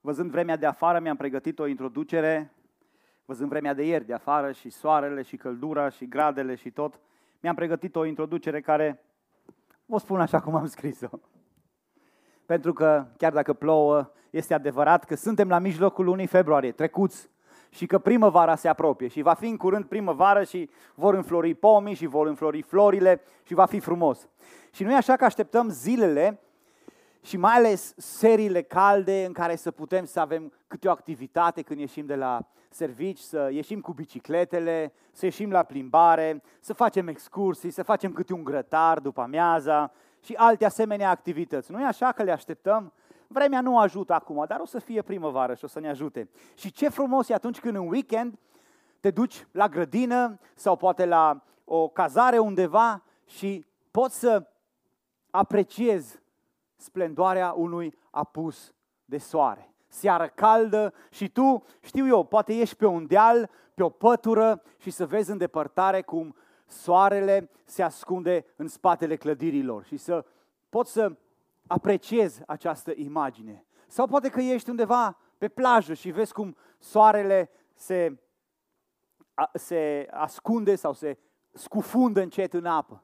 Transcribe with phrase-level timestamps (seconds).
[0.00, 2.52] Văzând vremea de afară, mi-am pregătit o introducere,
[3.24, 7.00] văzând vremea de ieri de afară și soarele și căldura și gradele și tot,
[7.40, 9.04] mi-am pregătit o introducere care
[9.86, 11.08] vă spun așa cum am scris-o.
[12.46, 17.30] Pentru că, chiar dacă plouă, este adevărat că suntem la mijlocul lunii februarie, trecuți,
[17.70, 21.94] și că primăvara se apropie și va fi în curând primăvară și vor înflori pomii
[21.94, 24.28] și vor înflori florile și va fi frumos.
[24.72, 26.40] Și nu e așa că așteptăm zilele
[27.22, 31.80] și mai ales seriile calde în care să putem să avem câte o activitate când
[31.80, 37.70] ieșim de la servici, să ieșim cu bicicletele, să ieșim la plimbare, să facem excursii,
[37.70, 41.72] să facem câte un grătar după amiaza și alte asemenea activități.
[41.72, 42.92] Nu e așa că le așteptăm?
[43.26, 46.28] Vremea nu ajută acum, dar o să fie primăvară și o să ne ajute.
[46.54, 48.38] Și ce frumos e atunci când în weekend
[49.00, 54.46] te duci la grădină sau poate la o cazare undeva și poți să
[55.30, 56.20] apreciezi
[56.78, 58.74] splendoarea unui apus
[59.04, 59.74] de soare.
[59.88, 64.90] Seară caldă și tu, știu eu, poate ieși pe un deal, pe o pătură și
[64.90, 70.24] să vezi în depărtare cum soarele se ascunde în spatele clădirilor și să
[70.68, 71.16] poți să
[71.66, 73.66] apreciezi această imagine.
[73.86, 78.18] Sau poate că ești undeva pe plajă și vezi cum soarele se,
[79.52, 81.18] se ascunde sau se
[81.52, 83.02] scufundă încet în apă.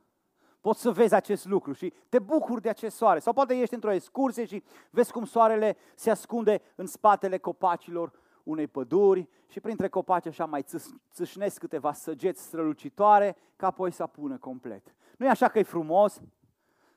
[0.64, 3.18] Poți să vezi acest lucru și te bucuri de acest soare.
[3.18, 8.12] Sau poate ești într-o excursie și vezi cum soarele se ascunde în spatele copacilor
[8.42, 10.64] unei păduri și printre copaci așa mai
[11.12, 14.94] țâșnesc câteva săgeți strălucitoare ca apoi să apună complet.
[15.18, 16.20] Nu e așa că e frumos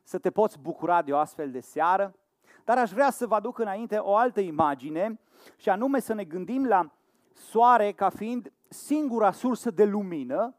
[0.04, 2.16] să te poți bucura de o astfel de seară?
[2.64, 5.20] Dar aș vrea să vă aduc înainte o altă imagine
[5.56, 6.92] și anume să ne gândim la
[7.34, 10.56] soare ca fiind singura sursă de lumină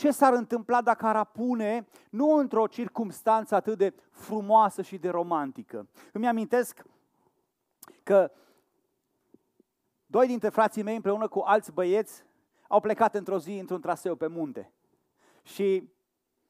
[0.00, 5.88] ce s-ar întâmpla dacă ar apune nu într-o circumstanță atât de frumoasă și de romantică.
[6.12, 6.82] Îmi amintesc
[8.02, 8.30] că
[10.06, 12.24] doi dintre frații mei împreună cu alți băieți
[12.68, 14.72] au plecat într-o zi într-un traseu pe munte.
[15.42, 15.90] Și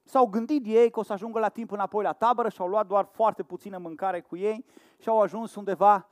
[0.05, 2.87] s-au gândit ei că o să ajungă la timp înapoi la tabără și au luat
[2.87, 4.65] doar foarte puțină mâncare cu ei
[4.99, 6.09] și au ajuns undeva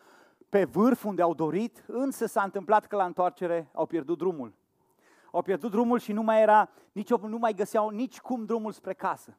[0.48, 4.57] pe vârf unde au dorit, însă s-a întâmplat că la întoarcere au pierdut drumul
[5.32, 8.94] au pierdut drumul și nu mai era, nici, nu mai găseau nici cum drumul spre
[8.94, 9.38] casă.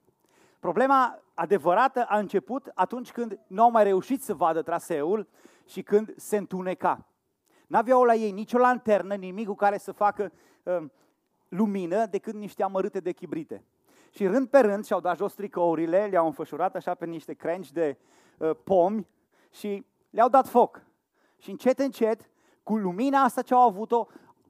[0.60, 5.28] Problema adevărată a început atunci când nu au mai reușit să vadă traseul
[5.66, 7.08] și când se întuneca.
[7.68, 10.32] N-aveau la ei nicio lanternă, nimic cu care să facă
[10.64, 10.84] uh,
[11.50, 13.64] lumină decât niște amărâte de chibrite.
[14.10, 17.98] Și rând pe rând și-au dat jos tricourile, le-au înfășurat așa pe niște crengi de
[18.38, 19.08] uh, pomi
[19.52, 20.84] și le-au dat foc.
[21.38, 22.30] Și încet, încet,
[22.64, 24.08] cu lumina asta ce au avut-o,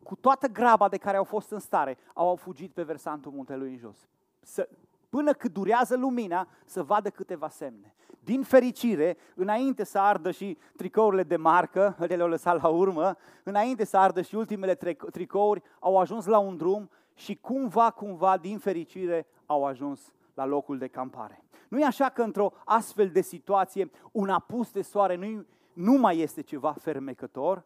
[0.09, 3.77] cu toată graba de care au fost în stare, au fugit pe versantul muntelui în
[3.77, 4.07] jos.
[4.41, 4.69] Să,
[5.09, 7.95] până cât durează lumina, să vadă câteva semne.
[8.23, 13.97] Din fericire, înainte să ardă și tricourile de marcă, le-au lăsat la urmă, înainte să
[13.97, 14.75] ardă și ultimele
[15.11, 20.77] tricouri, au ajuns la un drum și cumva, cumva, din fericire, au ajuns la locul
[20.77, 21.43] de campare.
[21.67, 26.19] Nu e așa că într-o astfel de situație un apus de soare nu, nu mai
[26.19, 27.63] este ceva fermecător,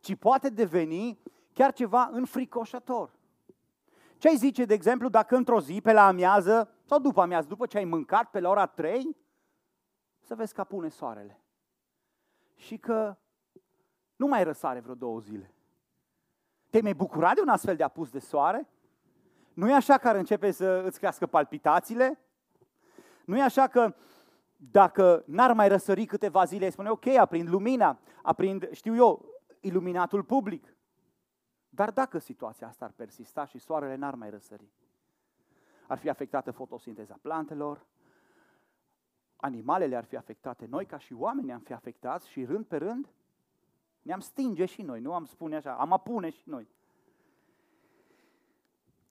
[0.00, 1.18] ci poate deveni
[1.58, 3.10] chiar ceva înfricoșător.
[4.18, 7.66] Ce ai zice, de exemplu, dacă într-o zi, pe la amiază, sau după amiază, după
[7.66, 9.16] ce ai mâncat, pe la ora 3,
[10.20, 11.40] să vezi că apune soarele.
[12.54, 13.16] Și că
[14.16, 15.54] nu mai răsare vreo două zile.
[16.70, 18.68] Te-ai mai bucurat de un astfel de apus de soare?
[19.54, 22.18] Nu e așa că ar începe să îți crească palpitațiile?
[23.24, 23.94] Nu e așa că
[24.56, 29.24] dacă n-ar mai răsări câteva zile, ai spune, ok, aprind lumina, aprind, știu eu,
[29.60, 30.76] iluminatul public.
[31.78, 34.68] Dar dacă situația asta ar persista și soarele n-ar mai răsări,
[35.86, 37.86] ar fi afectată fotosinteza plantelor,
[39.36, 43.08] animalele ar fi afectate, noi ca și oameni am fi afectați și rând pe rând
[44.02, 46.68] ne-am stinge și noi, nu am spune așa, am apune și noi.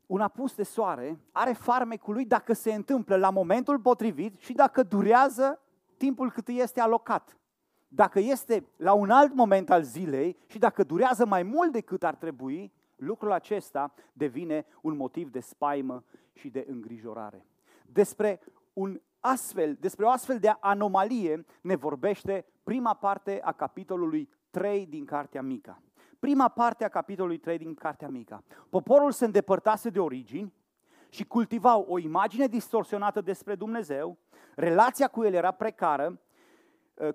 [0.05, 4.83] Un apus de soare are farmecul lui dacă se întâmplă la momentul potrivit și dacă
[4.83, 5.61] durează
[5.97, 7.37] timpul cât este alocat
[7.87, 12.15] dacă este la un alt moment al zilei și dacă durează mai mult decât ar
[12.15, 16.03] trebui, lucrul acesta devine un motiv de spaimă
[16.33, 17.45] și de îngrijorare.
[17.85, 18.39] Despre,
[18.73, 25.05] un astfel, despre o astfel de anomalie ne vorbește prima parte a capitolului 3 din
[25.05, 25.81] Cartea Mica.
[26.19, 28.43] Prima parte a capitolului 3 din Cartea Mica.
[28.69, 30.53] Poporul se îndepărtase de origini
[31.09, 34.17] și cultivau o imagine distorsionată despre Dumnezeu,
[34.55, 36.26] relația cu el era precară Uh,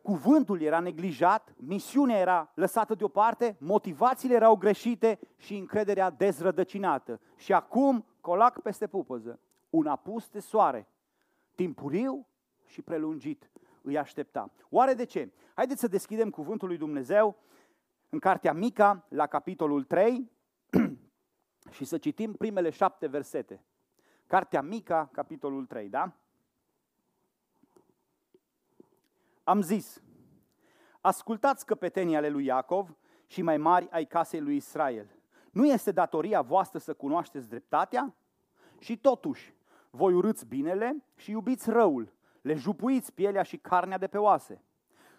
[0.03, 7.21] cuvântul era neglijat, misiunea era lăsată deoparte, motivațiile erau greșite și încrederea dezrădăcinată.
[7.37, 9.41] Și acum, colac peste pupăză,
[9.71, 10.89] un apus de soare,
[11.55, 12.27] timpuriu
[12.65, 13.51] și prelungit,
[13.83, 14.51] îi aștepta.
[14.71, 15.33] Oare de ce?
[15.55, 17.37] Haideți să deschidem cuvântul lui Dumnezeu
[18.09, 20.31] în cartea Mica, la capitolul 3,
[21.71, 23.65] și să citim primele șapte versete.
[24.27, 26.13] Cartea Mica, capitolul 3, da?
[29.45, 30.03] Am zis,
[31.01, 32.97] ascultați căpetenii ale lui Iacov
[33.27, 35.17] și mai mari ai casei lui Israel.
[35.51, 38.15] Nu este datoria voastră să cunoașteți dreptatea?
[38.79, 39.55] Și totuși,
[39.91, 44.63] voi urâți binele și iubiți răul, le jupuiți pielea și carnea de pe oase.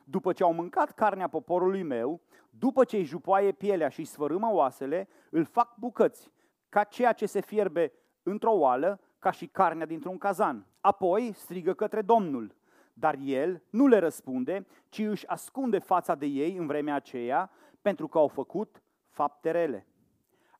[0.03, 4.51] După ce au mâncat carnea poporului meu, după ce îi jupoaie pielea și îi sfărâmă
[4.51, 6.31] oasele, îl fac bucăți,
[6.69, 7.91] ca ceea ce se fierbe
[8.23, 10.67] într-o oală, ca și carnea dintr-un cazan.
[10.81, 12.55] Apoi strigă către Domnul,
[12.93, 17.51] dar el nu le răspunde, ci își ascunde fața de ei în vremea aceea,
[17.81, 19.87] pentru că au făcut fapte rele.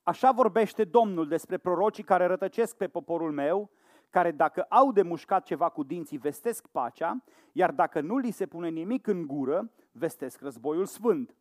[0.02, 3.70] Așa vorbește Domnul despre prorocii care rătăcesc pe poporul meu,
[4.10, 8.46] care dacă au de mușcat ceva cu dinții, vestesc pacea, iar dacă nu li se
[8.46, 11.36] pune nimic în gură, vestesc războiul sfânt.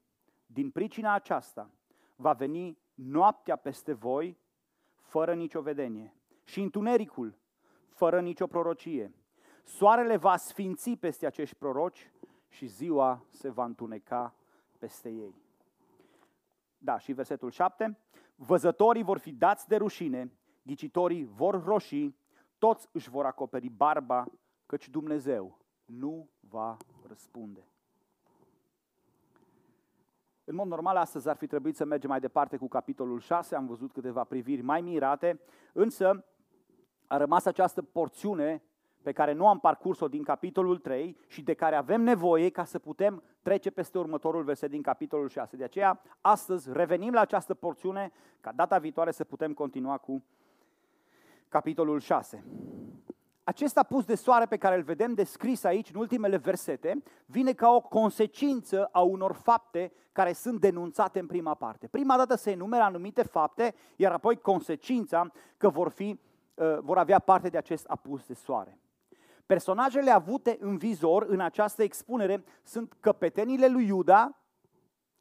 [0.45, 1.71] Din pricina aceasta
[2.15, 4.37] va veni noaptea peste voi
[5.01, 7.37] fără nicio vedenie și întunericul
[7.89, 9.13] fără nicio prorocie.
[9.63, 12.11] Soarele va sfinți peste acești proroci
[12.47, 14.35] și ziua se va întuneca
[14.77, 15.35] peste ei.
[16.77, 17.97] Da, și versetul 7.
[18.35, 20.31] Văzătorii vor fi dați de rușine,
[20.61, 22.15] ghicitorii vor roși,
[22.57, 24.25] toți își vor acoperi barba,
[24.65, 26.77] căci Dumnezeu nu va
[27.07, 27.67] răspunde.
[30.43, 33.65] În mod normal, astăzi ar fi trebuit să mergem mai departe cu capitolul 6, am
[33.65, 35.39] văzut câteva priviri mai mirate,
[35.73, 36.25] însă
[37.07, 38.63] a rămas această porțiune
[39.03, 42.79] pe care nu am parcurs-o din capitolul 3 și de care avem nevoie ca să
[42.79, 45.55] putem trece peste următorul verset din capitolul 6.
[45.55, 48.11] De aceea, astăzi revenim la această porțiune
[48.41, 50.23] ca data viitoare să putem continua cu
[51.49, 52.43] capitolul 6.
[53.43, 57.69] Acest apus de soare pe care îl vedem descris aici în ultimele versete vine ca
[57.69, 61.87] o consecință a unor fapte care sunt denunțate în prima parte.
[61.87, 66.19] Prima dată se enumeră anumite fapte, iar apoi consecința că vor, fi,
[66.53, 68.77] uh, vor avea parte de acest apus de soare.
[69.45, 74.43] Personajele avute în vizor în această expunere sunt căpetenile lui Iuda,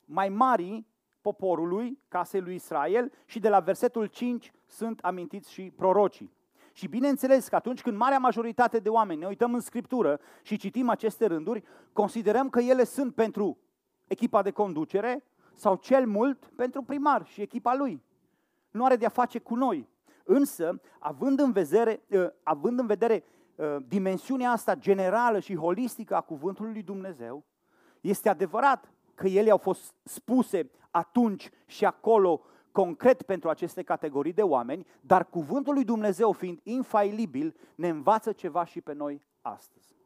[0.05, 0.85] mai mari
[1.21, 6.33] poporului, casei lui Israel și de la versetul 5 sunt amintiți și prorocii.
[6.73, 10.89] Și bineînțeles că atunci când marea majoritate de oameni ne uităm în Scriptură și citim
[10.89, 13.59] aceste rânduri, considerăm că ele sunt pentru
[14.07, 15.25] echipa de conducere
[15.55, 18.03] sau cel mult pentru primar și echipa lui.
[18.71, 19.89] Nu are de-a face cu noi.
[20.25, 23.25] Însă, având în vedere, ă, având în vedere ă,
[23.87, 27.45] dimensiunea asta generală și holistică a cuvântului lui Dumnezeu,
[28.01, 32.41] este adevărat că ele au fost spuse atunci și acolo
[32.73, 38.65] concret pentru aceste categorii de oameni, dar cuvântul lui Dumnezeu fiind infailibil, ne învață ceva
[38.65, 39.97] și pe noi astăzi.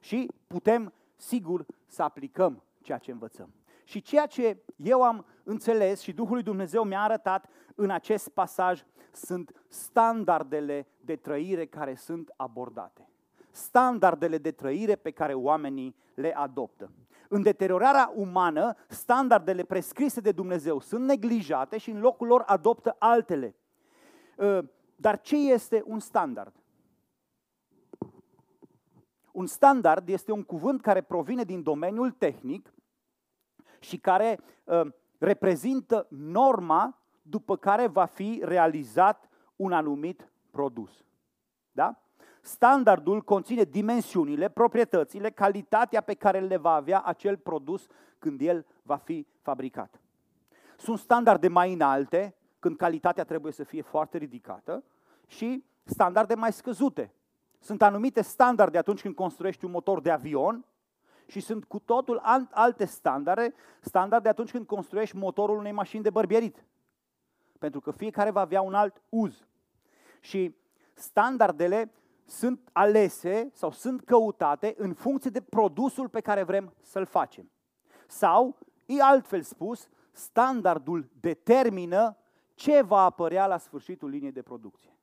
[0.00, 3.54] Și putem, sigur, să aplicăm ceea ce învățăm.
[3.84, 8.84] Și ceea ce eu am înțeles și Duhul lui Dumnezeu mi-a arătat în acest pasaj
[9.12, 13.08] sunt standardele de trăire care sunt abordate.
[13.50, 16.90] Standardele de trăire pe care oamenii le adoptă.
[17.28, 23.56] În deteriorarea umană, standardele prescrise de Dumnezeu sunt neglijate și în locul lor adoptă altele.
[24.38, 24.64] Ă,
[24.96, 26.54] dar ce este un standard?
[29.32, 32.72] Un standard este un cuvânt care provine din domeniul tehnic
[33.78, 36.99] și care ă, reprezintă norma
[37.30, 41.04] după care va fi realizat un anumit produs.
[41.72, 42.02] Da?
[42.40, 47.86] Standardul conține dimensiunile, proprietățile, calitatea pe care le va avea acel produs
[48.18, 50.00] când el va fi fabricat.
[50.76, 54.84] Sunt standarde mai înalte, când calitatea trebuie să fie foarte ridicată,
[55.26, 57.14] și standarde mai scăzute.
[57.58, 60.64] Sunt anumite standarde atunci când construiești un motor de avion
[61.26, 62.20] și sunt cu totul
[62.50, 66.64] alte standarde, standarde atunci când construiești motorul unei mașini de bărbierit.
[67.60, 69.46] Pentru că fiecare va avea un alt uz.
[70.20, 70.56] Și
[70.94, 71.92] standardele
[72.24, 77.50] sunt alese sau sunt căutate în funcție de produsul pe care vrem să-l facem.
[78.06, 82.16] Sau, e altfel spus, standardul determină
[82.54, 84.98] ce va apărea la sfârșitul liniei de producție.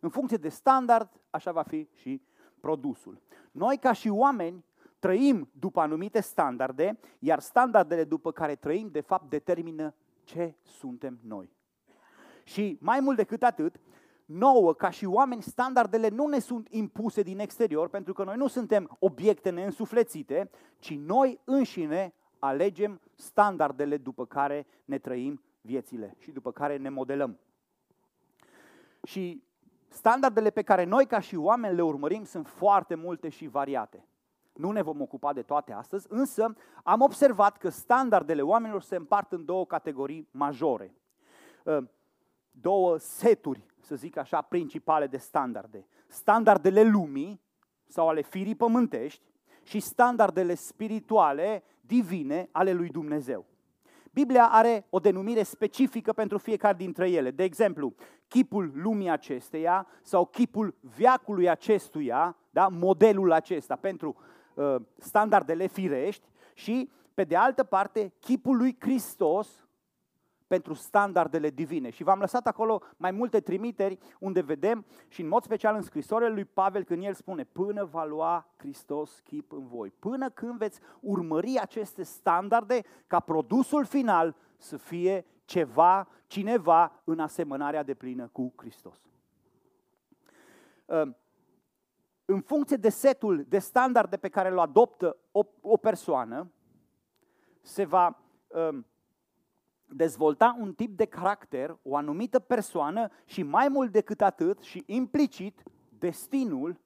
[0.00, 2.22] În funcție de standard, așa va fi și
[2.60, 3.22] produsul.
[3.50, 4.64] Noi, ca și oameni,
[4.98, 9.94] trăim după anumite standarde, iar standardele după care trăim, de fapt, determină
[10.24, 11.58] ce suntem noi.
[12.50, 13.80] Și mai mult decât atât,
[14.24, 18.46] nouă, ca și oameni, standardele nu ne sunt impuse din exterior, pentru că noi nu
[18.46, 26.52] suntem obiecte neînsuflețite, ci noi înșine alegem standardele după care ne trăim viețile și după
[26.52, 27.38] care ne modelăm.
[29.02, 29.42] Și
[29.88, 34.06] standardele pe care noi ca și oameni le urmărim sunt foarte multe și variate.
[34.52, 36.54] Nu ne vom ocupa de toate astăzi, însă
[36.84, 40.94] am observat că standardele oamenilor se împart în două categorii majore.
[42.56, 45.86] Ă, două seturi, să zic așa, principale de standarde.
[46.06, 47.40] Standardele lumii
[47.86, 49.30] sau ale firii pământești
[49.62, 53.46] și standardele spirituale, divine, ale lui Dumnezeu.
[54.12, 57.30] Biblia are o denumire specifică pentru fiecare dintre ele.
[57.30, 57.94] De exemplu,
[58.28, 62.68] chipul lumii acesteia sau chipul viacului acestuia, da?
[62.68, 64.16] modelul acesta pentru
[64.54, 69.68] uh, standardele firești și, pe de altă parte, chipul lui Hristos
[70.50, 71.90] pentru standardele divine.
[71.90, 76.30] Și v-am lăsat acolo mai multe trimiteri unde vedem și în mod special în scrisorile
[76.30, 80.80] lui Pavel când el spune până va lua Hristos chip în voi, până când veți
[81.00, 88.52] urmări aceste standarde ca produsul final să fie ceva, cineva în asemănarea de plină cu
[88.56, 89.00] Hristos.
[90.88, 91.16] Ă,
[92.24, 96.50] în funcție de setul de standarde pe care îl adoptă o, o persoană,
[97.60, 98.78] se va uh,
[99.92, 105.62] dezvolta un tip de caracter, o anumită persoană și mai mult decât atât și implicit
[105.98, 106.80] destinul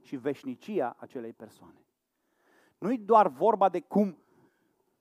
[0.00, 1.84] și veșnicia acelei persoane.
[2.78, 4.18] Nu-i doar vorba de cum,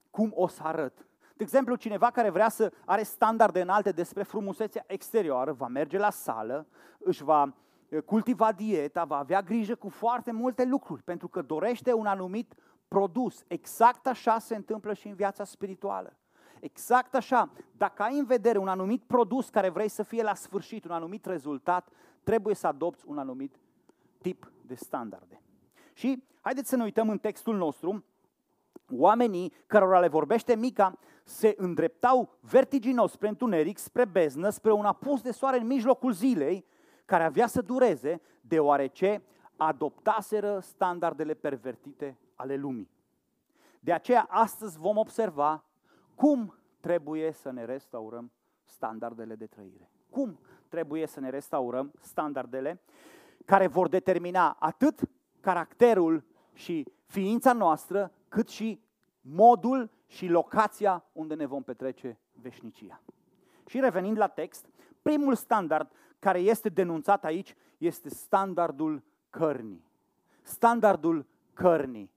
[0.10, 1.08] cum o să arăt.
[1.36, 6.10] De exemplu, cineva care vrea să are standarde înalte despre frumusețea exterioară, va merge la
[6.10, 6.68] sală,
[6.98, 7.56] își va
[7.90, 12.54] eh, cultiva dieta, va avea grijă cu foarte multe lucruri, pentru că dorește un anumit
[12.88, 13.44] produs.
[13.48, 16.18] Exact așa se întâmplă și în viața spirituală.
[16.63, 20.86] Exact așa, dacă ai în vedere un anumit produs care vrei să fie la sfârșit,
[20.86, 21.89] un anumit rezultat,
[22.24, 23.60] trebuie să adopți un anumit
[24.22, 25.41] tip de standarde.
[25.93, 28.03] Și haideți să ne uităm în textul nostru,
[28.91, 35.22] oamenii cărora le vorbește Mica se îndreptau vertiginos spre întuneric, spre beznă, spre un apus
[35.22, 36.65] de soare în mijlocul zilei,
[37.05, 39.24] care avea să dureze, deoarece
[39.55, 42.89] adoptaseră standardele pervertite ale lumii.
[43.79, 45.63] De aceea, astăzi vom observa
[46.15, 48.32] cum trebuie să ne restaurăm
[48.63, 49.89] standardele de trăire.
[50.10, 52.82] Cum trebuie să ne restaurăm standardele
[53.46, 55.01] care vor determina atât
[55.39, 58.82] caracterul și ființa noastră, cât și
[59.22, 63.01] modul și locația unde ne vom petrece veșnicia.
[63.65, 64.65] Și revenind la text,
[65.01, 69.86] primul standard care este denunțat aici este standardul cărnii.
[70.41, 72.12] Standardul cărnii.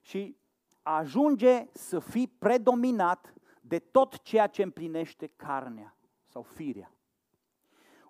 [0.00, 0.36] Și
[0.82, 5.96] ajunge să fii predominat de tot ceea ce împlinește carnea
[6.26, 6.92] sau firea.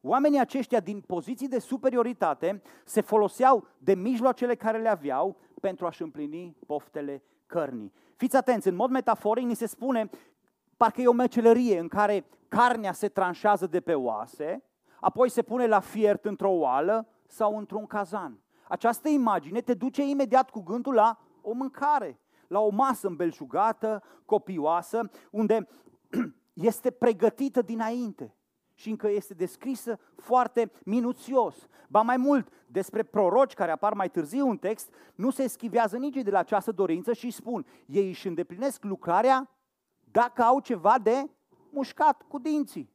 [0.00, 6.02] Oamenii aceștia din poziții de superioritate se foloseau de mijloacele care le aveau pentru a-și
[6.02, 7.92] împlini poftele cărnii.
[8.16, 10.10] Fiți atenți, în mod metaforic ni se spune,
[10.76, 14.64] parcă e o mecelerie în care carnea se tranșează de pe oase,
[15.00, 18.40] apoi se pune la fiert într-o oală sau într-un cazan.
[18.68, 22.18] Această imagine te duce imediat cu gândul la o mâncare
[22.52, 25.68] la o masă îmbelșugată, copioasă, unde
[26.52, 28.37] este pregătită dinainte
[28.75, 31.66] și încă este descrisă foarte minuțios.
[31.88, 36.23] Ba mai mult, despre proroci care apar mai târziu în text, nu se schivează nici
[36.23, 39.50] de la această dorință și spun, ei își îndeplinesc lucrarea
[40.11, 41.30] dacă au ceva de
[41.71, 42.90] mușcat cu dinții.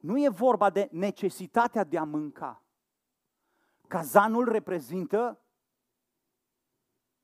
[0.00, 2.62] Nu e vorba de necesitatea de a mânca.
[3.86, 5.40] Cazanul reprezintă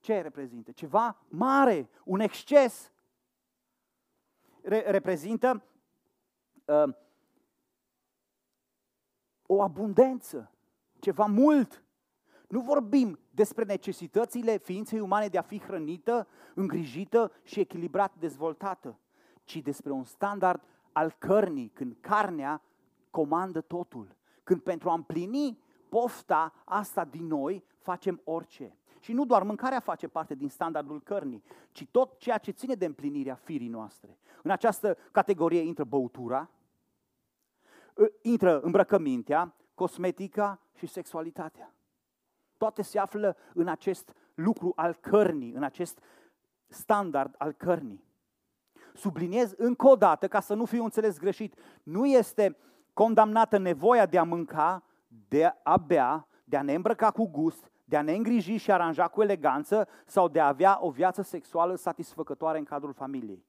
[0.02, 0.73] ce reprezintă?
[0.73, 2.92] Ceva mare, un exces.
[4.62, 5.62] Re- reprezintă
[6.64, 6.94] uh,
[9.47, 10.50] o abundență,
[10.99, 11.85] ceva mult.
[12.49, 18.99] Nu vorbim despre necesitățile ființei umane de a fi hrănită, îngrijită și echilibrat dezvoltată,
[19.44, 22.62] ci despre un standard al cărnii, când carnea
[23.11, 24.16] comandă totul.
[24.42, 28.76] Când pentru a împlini pofta asta din noi facem orice.
[29.02, 31.42] Și nu doar mâncarea face parte din standardul cărnii,
[31.73, 34.18] ci tot ceea ce ține de împlinirea firii noastre.
[34.42, 36.50] În această categorie intră băutura,
[38.21, 41.75] intră îmbrăcămintea, cosmetica și sexualitatea.
[42.56, 45.99] Toate se află în acest lucru al cărnii, în acest
[46.66, 48.04] standard al cărnii.
[48.94, 52.56] Subliniez încă o dată, ca să nu fiu înțeles greșit, nu este
[52.92, 54.85] condamnată nevoia de a mânca,
[55.28, 59.09] de a bea, de a ne îmbrăca cu gust, de a ne îngriji și aranja
[59.09, 63.47] cu eleganță sau de a avea o viață sexuală satisfăcătoare în cadrul familiei.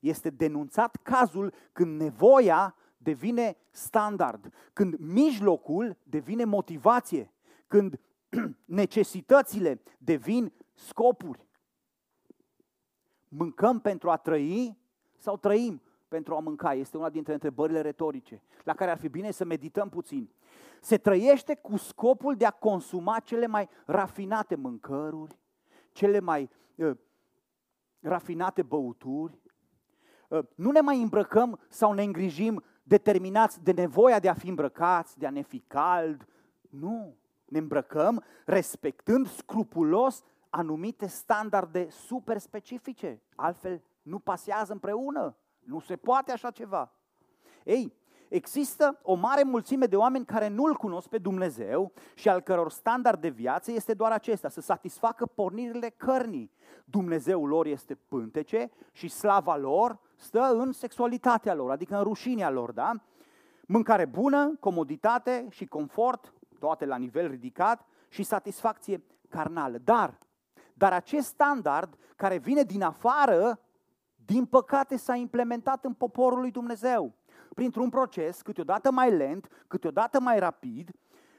[0.00, 7.32] Este denunțat cazul când nevoia devine standard, când mijlocul devine motivație,
[7.66, 8.00] când
[8.64, 11.46] necesitățile devin scopuri.
[13.28, 14.78] Mâncăm pentru a trăi
[15.16, 16.74] sau trăim pentru a mânca?
[16.74, 20.30] Este una dintre întrebările retorice la care ar fi bine să medităm puțin.
[20.82, 25.38] Se trăiește cu scopul de a consuma cele mai rafinate mâncăruri,
[25.92, 26.96] cele mai uh,
[28.00, 29.38] rafinate băuturi.
[30.28, 35.18] Uh, nu ne mai îmbrăcăm sau ne îngrijim determinați de nevoia de a fi îmbrăcați,
[35.18, 36.26] de a ne fi cald.
[36.70, 43.22] Nu, ne îmbrăcăm respectând scrupulos anumite standarde super specifice.
[43.34, 45.36] Altfel nu pasează împreună.
[45.58, 46.92] Nu se poate așa ceva.
[47.64, 47.94] Ei,
[48.32, 53.20] există o mare mulțime de oameni care nu-L cunosc pe Dumnezeu și al căror standard
[53.20, 56.50] de viață este doar acesta, să satisfacă pornirile cărnii.
[56.84, 62.72] Dumnezeul lor este pântece și slava lor stă în sexualitatea lor, adică în rușinea lor,
[62.72, 62.92] da?
[63.66, 69.78] Mâncare bună, comoditate și confort, toate la nivel ridicat și satisfacție carnală.
[69.78, 70.18] Dar,
[70.74, 73.60] dar acest standard care vine din afară,
[74.24, 77.14] din păcate s-a implementat în poporul lui Dumnezeu.
[77.54, 80.90] Printr-un proces, câteodată mai lent, câteodată mai rapid,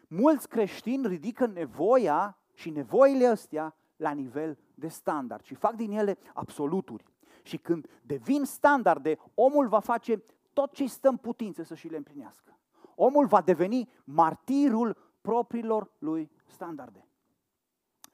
[0.07, 6.17] mulți creștini ridică nevoia și nevoile astea la nivel de standard și fac din ele
[6.33, 7.05] absoluturi.
[7.43, 11.97] Și când devin standarde, omul va face tot ce stă în putință să și le
[11.97, 12.57] împlinească.
[12.95, 17.07] Omul va deveni martirul propriilor lui standarde.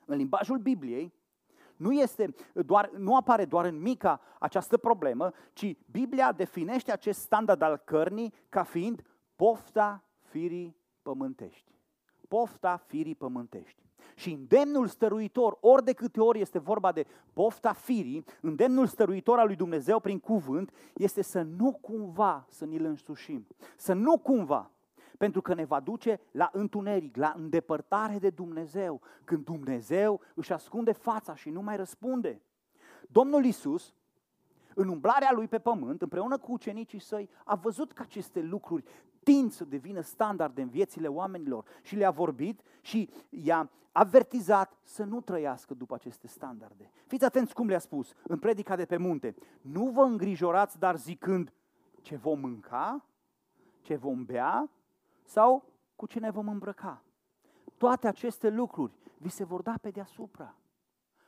[0.06, 1.14] În limbajul Bibliei,
[1.80, 7.62] nu, este doar, nu apare doar în mica această problemă, ci Biblia definește acest standard
[7.62, 9.02] al cărnii ca fiind
[9.36, 11.72] pofta firii pământești.
[12.28, 13.84] Pofta firii pământești.
[14.16, 19.46] Și îndemnul stăruitor, ori de câte ori este vorba de pofta firii, îndemnul stăruitor al
[19.46, 23.48] lui Dumnezeu prin cuvânt este să nu cumva să ni-l însușim.
[23.76, 24.72] Să nu cumva
[25.20, 30.92] pentru că ne va duce la întuneric, la îndepărtare de Dumnezeu, când Dumnezeu își ascunde
[30.92, 32.42] fața și nu mai răspunde.
[33.08, 33.94] Domnul Isus,
[34.74, 38.84] în umblarea lui pe pământ, împreună cu ucenicii săi, a văzut că aceste lucruri
[39.24, 45.22] tind să devină standard în viețile oamenilor și le-a vorbit și i-a avertizat să nu
[45.22, 46.92] trăiască după aceste standarde.
[47.08, 49.36] Fiți atenți cum le-a spus în predica de pe munte.
[49.62, 51.54] Nu vă îngrijorați, dar zicând
[52.02, 53.06] ce vom mânca,
[53.82, 54.70] ce vom bea
[55.30, 55.64] sau
[55.96, 57.04] cu ce ne vom îmbrăca.
[57.78, 60.56] Toate aceste lucruri vi se vor da pe deasupra.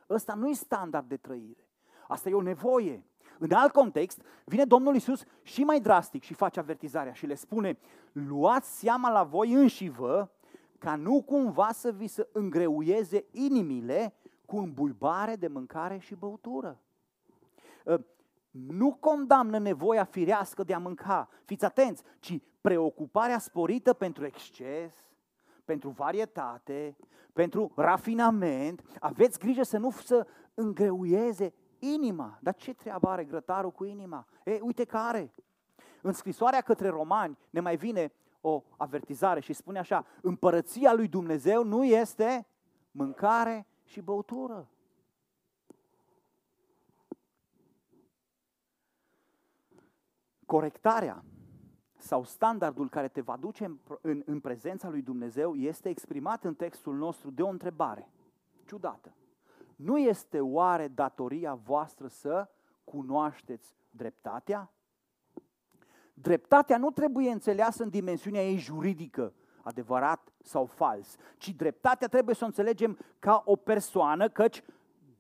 [0.09, 1.69] Ăsta nu e standard de trăire.
[2.07, 3.05] Asta e o nevoie.
[3.39, 7.79] În alt context, vine Domnul Isus și mai drastic și face avertizarea și le spune
[8.11, 10.29] luați seama la voi înși vă
[10.77, 14.13] ca nu cumva să vi se îngreuieze inimile
[14.45, 16.79] cu îmbuibare de mâncare și băutură.
[18.55, 24.93] Ă, nu condamnă nevoia firească de a mânca, fiți atenți, ci preocuparea sporită pentru exces,
[25.65, 26.97] pentru varietate,
[27.33, 28.81] pentru rafinament.
[28.99, 32.37] Aveți grijă să nu să îngreuieze inima.
[32.41, 34.25] Dar ce treabă are grătarul cu inima?
[34.43, 35.33] E, uite că are.
[36.01, 41.63] În scrisoarea către romani ne mai vine o avertizare și spune așa, împărăția lui Dumnezeu
[41.63, 42.47] nu este
[42.91, 44.69] mâncare și băutură.
[50.51, 51.23] Corectarea
[51.97, 56.55] sau standardul care te va duce în, în, în prezența lui Dumnezeu este exprimat în
[56.55, 58.09] textul nostru de o întrebare
[58.65, 59.15] ciudată.
[59.75, 62.49] Nu este oare datoria voastră să
[62.83, 64.71] cunoașteți dreptatea?
[66.13, 72.43] Dreptatea nu trebuie înțeleasă în dimensiunea ei juridică, adevărat sau fals, ci dreptatea trebuie să
[72.43, 74.63] o înțelegem ca o persoană, căci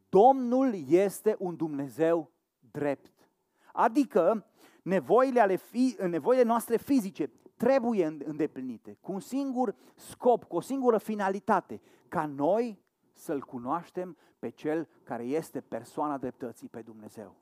[0.09, 2.31] Domnul este un Dumnezeu
[2.71, 3.29] drept.
[3.73, 4.45] Adică
[4.81, 10.97] nevoile, ale fi, nevoile noastre fizice trebuie îndeplinite cu un singur scop, cu o singură
[10.97, 12.81] finalitate, ca noi
[13.13, 17.35] să-L cunoaștem pe Cel care este persoana dreptății pe Dumnezeu.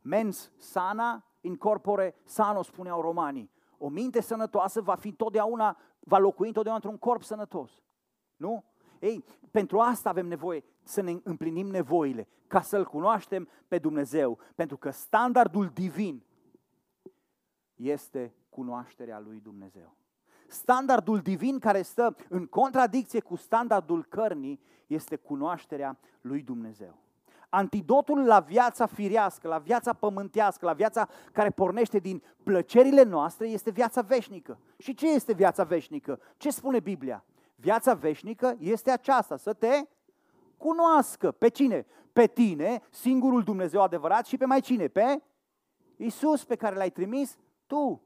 [0.00, 3.50] Mens sana in corpore sano, spuneau romanii.
[3.78, 7.82] O minte sănătoasă va fi totdeauna, va locui întotdeauna într-un corp sănătos.
[8.36, 8.64] Nu?
[9.00, 14.76] Ei, pentru asta avem nevoie să ne împlinim nevoile, ca să-L cunoaștem pe Dumnezeu, pentru
[14.76, 16.22] că standardul divin
[17.74, 19.96] este cunoașterea lui Dumnezeu.
[20.48, 26.98] Standardul divin care stă în contradicție cu standardul cărnii este cunoașterea lui Dumnezeu.
[27.48, 33.70] Antidotul la viața firească, la viața pământească, la viața care pornește din plăcerile noastre este
[33.70, 34.58] viața veșnică.
[34.78, 36.20] Și ce este viața veșnică?
[36.36, 37.24] Ce spune Biblia?
[37.54, 39.86] Viața veșnică este aceasta, să te
[40.58, 41.32] cunoască.
[41.32, 41.86] Pe cine?
[42.12, 44.88] Pe tine, singurul Dumnezeu adevărat și pe mai cine?
[44.88, 45.22] Pe
[45.96, 48.02] Isus pe care l-ai trimis tu.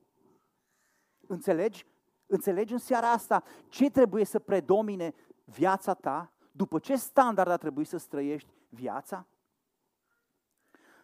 [1.26, 1.86] Înțelegi?
[2.26, 6.32] Înțelegi în seara asta ce trebuie să predomine viața ta?
[6.52, 9.26] După ce standard ar trebui să străiești viața?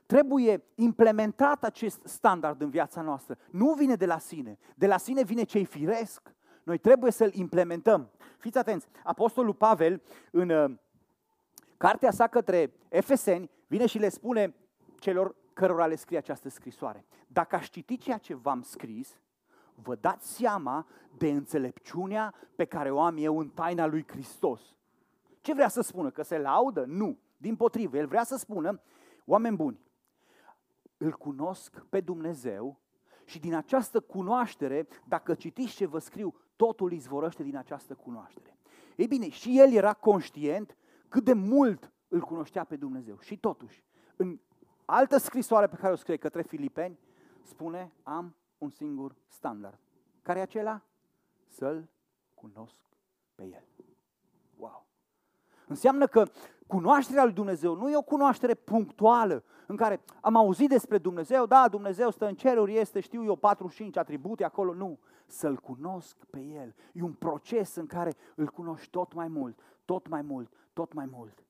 [0.07, 3.39] Trebuie implementat acest standard în viața noastră.
[3.51, 4.59] Nu vine de la sine.
[4.75, 6.35] De la sine vine cei firesc.
[6.63, 8.11] Noi trebuie să-l implementăm.
[8.39, 10.71] Fiți atenți, Apostolul Pavel, în uh,
[11.79, 14.55] cartea sa către Efeseni, vine și le spune
[14.99, 17.05] celor cărora le scrie această scrisoare.
[17.27, 19.21] Dacă aș citi ceea ce v-am scris,
[19.75, 20.87] vă dați seama
[21.19, 24.61] de înțelepciunea pe care o am eu în taina lui Hristos.
[25.41, 26.11] Ce vrea să spună?
[26.11, 26.85] Că se laudă?
[26.87, 27.19] Nu.
[27.37, 28.81] Din potrivă, el vrea să spună,
[29.25, 29.81] oameni buni,
[30.97, 32.81] îl cunosc pe Dumnezeu
[33.25, 38.57] și din această cunoaștere, dacă citiți ce vă scriu, totul izvorăște din această cunoaștere.
[38.97, 40.77] Ei bine, și el era conștient
[41.09, 43.19] cât de mult îl cunoștea pe Dumnezeu.
[43.19, 43.85] Și totuși,
[44.17, 44.39] în
[44.85, 46.99] altă scrisoare pe care o scrie către Filipeni,
[47.43, 49.79] spune, am un singur standard.
[50.23, 50.83] Care e acela?
[51.47, 51.89] Să-L
[52.35, 52.81] cunosc
[53.35, 53.65] pe El.
[54.57, 54.87] Wow!
[55.67, 56.25] Înseamnă că
[56.67, 61.69] cunoașterea lui Dumnezeu nu e o cunoaștere punctuală, în care am auzit despre Dumnezeu, da,
[61.69, 64.99] Dumnezeu stă în ceruri, este, știu eu, 45 atribute acolo, nu.
[65.27, 66.75] Să-L cunosc pe El.
[66.93, 71.07] E un proces în care îl cunoști tot mai mult, tot mai mult, tot mai
[71.07, 71.45] mult.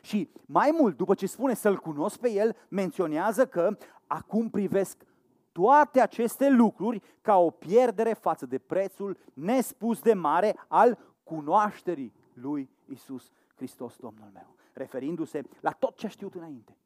[0.00, 5.06] Și mai mult, după ce spune să-L cunosc pe El, menționează că acum privesc
[5.52, 12.70] toate aceste lucruri ca o pierdere față de prețul nespus de mare al cunoașterii lui
[12.88, 14.54] Isus Hristos, Domnul meu.
[14.72, 16.76] Referindu-se la tot ce a știut înainte,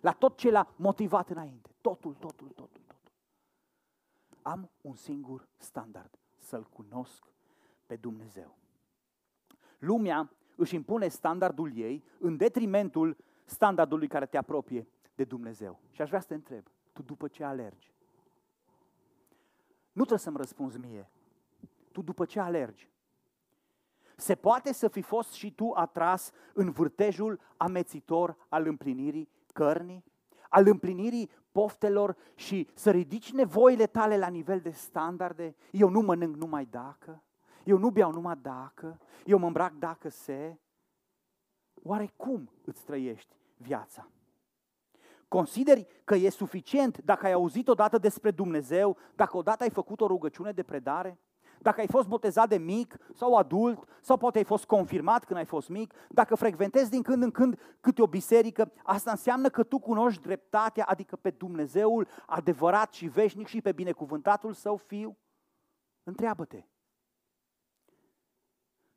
[0.00, 3.10] la tot ce l-a motivat înainte, totul, totul, totul, totul.
[4.42, 7.24] Am un singur standard, să-L cunosc
[7.86, 8.56] pe Dumnezeu.
[9.78, 15.80] Lumea își impune standardul ei în detrimentul standardului care te apropie de Dumnezeu.
[15.90, 17.92] Și aș vrea să te întreb, tu după ce alergi,
[19.94, 21.10] nu trebuie să-mi răspunzi mie.
[21.92, 22.90] Tu după ce alergi?
[24.16, 30.04] Se poate să fi fost și tu atras în vârtejul amețitor al împlinirii cărnii?
[30.48, 35.54] Al împlinirii poftelor și să ridici nevoile tale la nivel de standarde?
[35.70, 37.22] Eu nu mănânc numai dacă,
[37.64, 40.58] eu nu beau numai dacă, eu mă îmbrac dacă se.
[41.82, 44.08] Oare cum îți trăiești viața?
[45.28, 50.06] Consideri că e suficient dacă ai auzit odată despre Dumnezeu, dacă odată ai făcut o
[50.06, 51.18] rugăciune de predare?
[51.60, 55.44] Dacă ai fost botezat de mic sau adult, sau poate ai fost confirmat când ai
[55.44, 59.78] fost mic, dacă frecventezi din când în când câte o biserică, asta înseamnă că tu
[59.78, 65.16] cunoști dreptatea, adică pe Dumnezeul adevărat și veșnic și pe binecuvântatul său fiu?
[66.02, 66.64] Întreabă-te.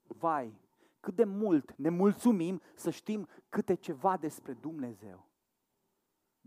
[0.08, 0.60] Vai,
[1.00, 5.28] cât de mult ne mulțumim să știm câte ceva despre Dumnezeu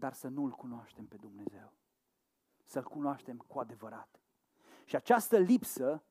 [0.01, 1.73] dar să nu-L cunoaștem pe Dumnezeu.
[2.65, 4.21] Să-L cunoaștem cu adevărat.
[4.85, 6.03] Și această lipsă,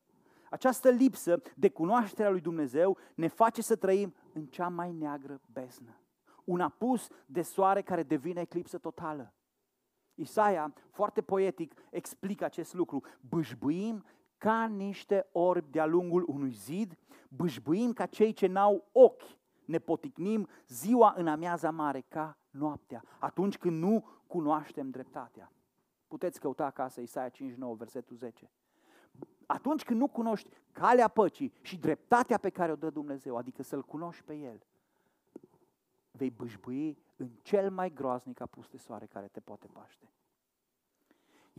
[0.50, 6.00] această lipsă de cunoașterea lui Dumnezeu ne face să trăim în cea mai neagră beznă.
[6.44, 9.34] Un apus de soare care devine eclipsă totală.
[10.14, 13.04] Isaia, foarte poetic, explică acest lucru.
[13.22, 14.06] Bâșbuim
[14.40, 16.98] ca niște orbi de-a lungul unui zid,
[17.30, 23.58] bâșbuim ca cei ce n-au ochi, ne poticnim ziua în amiaza mare ca noaptea, atunci
[23.58, 25.52] când nu cunoaștem dreptatea.
[26.08, 28.52] Puteți căuta acasă Isaia 59, versetul 10.
[29.46, 33.84] Atunci când nu cunoști calea păcii și dreptatea pe care o dă Dumnezeu, adică să-L
[33.84, 34.66] cunoști pe El,
[36.12, 40.12] vei bâșbui în cel mai groaznic apus de soare care te poate paște.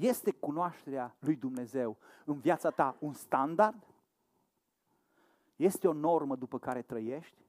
[0.01, 3.87] Este cunoașterea lui Dumnezeu în viața ta un standard?
[5.57, 7.45] Este o normă după care trăiești?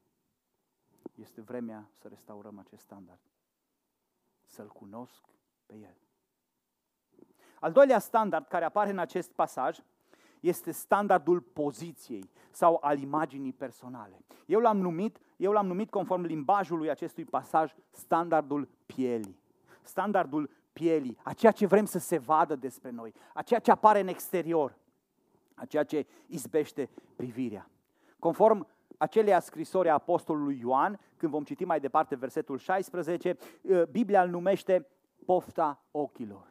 [1.16, 3.20] Este vremea să restaurăm acest standard
[4.46, 5.24] să-L cunosc
[5.66, 5.96] pe El.
[7.60, 9.80] Al doilea standard care apare în acest pasaj
[10.40, 14.22] este standardul poziției sau al imaginii personale.
[14.46, 19.40] Eu l-am numit, eu l-am numit conform limbajului acestui pasaj standardul pielii.
[19.82, 24.00] Standardul pielii, a ceea ce vrem să se vadă despre noi, a ceea ce apare
[24.00, 24.78] în exterior,
[25.56, 27.70] a ceea ce izbește privirea.
[28.20, 33.38] Conform acelea scrisori a apostolului Ioan, când vom citi mai departe versetul 16,
[33.72, 34.88] ă, Biblia îl numește
[35.26, 36.48] pofta ochilor.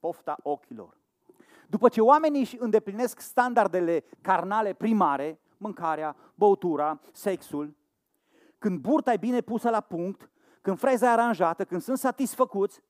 [0.00, 0.96] Pofta ochilor.
[1.66, 7.74] După ce oamenii își îndeplinesc standardele carnale primare, mâncarea, băutura, sexul,
[8.58, 12.82] când burta e bine pusă la punct, când freza e aranjată, când sunt satisfăcuți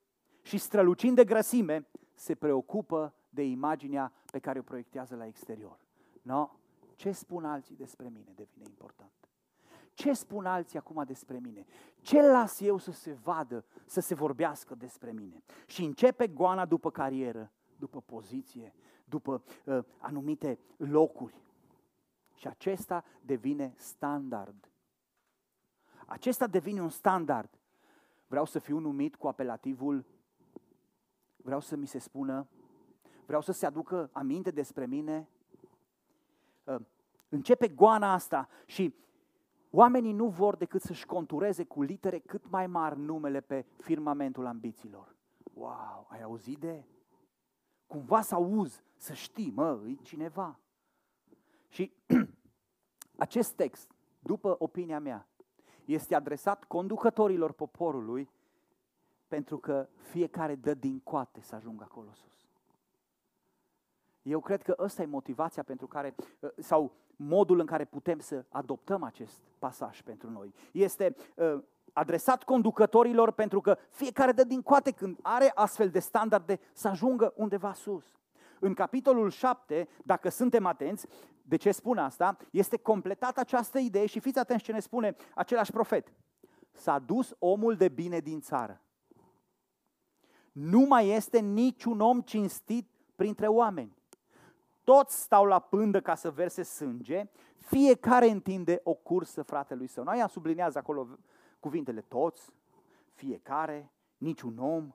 [0.42, 5.78] și strălucind de grăsime, se preocupă de imaginea pe care o proiectează la exterior.
[6.22, 6.50] No?
[6.96, 9.10] Ce spun alții despre mine devine important.
[9.94, 11.64] Ce spun alții acum despre mine?
[12.00, 15.42] Ce las eu să se vadă, să se vorbească despre mine?
[15.66, 18.74] Și începe goana după carieră, după poziție,
[19.04, 21.42] după uh, anumite locuri.
[22.34, 24.70] Și acesta devine standard.
[26.06, 27.58] Acesta devine un standard.
[28.26, 30.06] Vreau să fiu numit cu apelativul,
[31.42, 32.46] vreau să mi se spună,
[33.26, 35.28] vreau să se aducă aminte despre mine
[36.64, 36.80] uh,
[37.28, 38.94] începe goana asta și
[39.70, 45.16] oamenii nu vor decât să-și contureze cu litere cât mai mari numele pe firmamentul ambițiilor.
[45.54, 46.84] Wow, ai auzit de?
[47.86, 50.58] Cumva să auzi, să știi, mă, e cineva.
[51.68, 51.92] Și
[53.16, 55.28] acest text, după opinia mea,
[55.84, 58.30] este adresat conducătorilor poporului
[59.32, 62.46] pentru că fiecare dă din coate să ajungă acolo sus.
[64.22, 68.44] Eu cred că ăsta e motivația pentru care, uh, sau modul în care putem să
[68.48, 70.54] adoptăm acest pasaj pentru noi.
[70.72, 76.60] Este uh, adresat conducătorilor pentru că fiecare dă din coate când are astfel de standarde
[76.72, 78.04] să ajungă undeva sus.
[78.60, 81.06] În capitolul 7, dacă suntem atenți,
[81.42, 85.72] de ce spun asta, este completată această idee și fiți atenți ce ne spune același
[85.72, 86.12] profet.
[86.72, 88.82] S-a dus omul de bine din țară.
[90.52, 93.96] Nu mai este niciun om cinstit printre oameni.
[94.84, 100.04] Toți stau la pândă ca să verse sânge, fiecare întinde o cursă fratelui său.
[100.04, 101.08] Noi sublinează acolo
[101.60, 102.52] cuvintele toți,
[103.12, 104.92] fiecare, niciun om.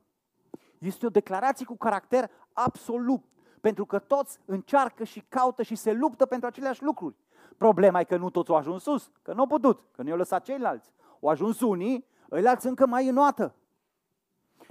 [0.78, 3.24] Este o declarație cu caracter absolut,
[3.62, 7.16] pentru că toți încearcă și caută și se luptă pentru aceleași lucruri.
[7.58, 10.18] Problema e că nu toți au ajuns sus, că nu au putut, că nu i-au
[10.18, 10.92] lăsat ceilalți.
[11.22, 13.56] Au ajuns unii, ăilalți încă mai înoată.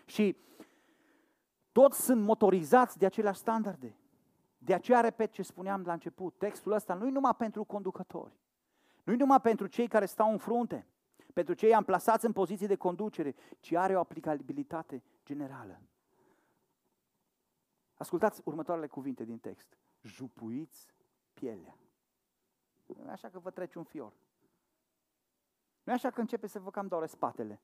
[0.05, 0.37] Și
[1.77, 3.97] toți sunt motorizați de aceleași standarde.
[4.59, 8.33] De aceea repet ce spuneam la început, textul ăsta nu e numai pentru conducători,
[9.05, 10.87] nu e numai pentru cei care stau în frunte,
[11.33, 15.81] pentru cei amplasați în poziții de conducere, ci are o aplicabilitate generală.
[17.95, 19.79] Ascultați următoarele cuvinte din text.
[20.03, 20.95] Jupuiți
[21.35, 21.77] pielea.
[22.87, 24.13] Nu e așa că vă trece un fior.
[25.83, 27.61] Nu e așa că începe să vă cam doare spatele.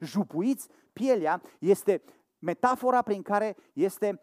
[0.00, 2.02] Jupuiți pielea este
[2.40, 4.22] metafora prin care este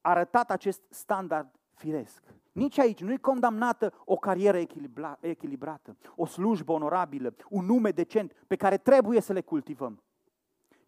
[0.00, 2.22] arătat acest standard firesc.
[2.52, 4.58] Nici aici nu e condamnată o carieră
[5.20, 10.02] echilibrată, o slujbă onorabilă, un nume decent pe care trebuie să le cultivăm,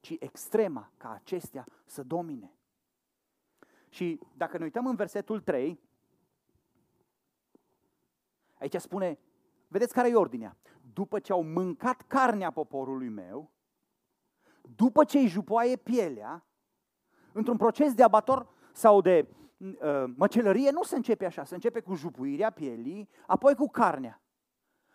[0.00, 2.56] ci extrema ca acestea să domine.
[3.88, 5.80] Și dacă ne uităm în versetul 3,
[8.54, 9.18] aici spune,
[9.68, 10.56] vedeți care e ordinea?
[10.92, 13.51] După ce au mâncat carnea poporului meu,
[14.76, 16.46] după ce îi jupoaie pielea,
[17.32, 21.94] într-un proces de abator sau de uh, măcelărie nu se începe așa, se începe cu
[21.94, 24.22] jupuirea pielii, apoi cu carnea.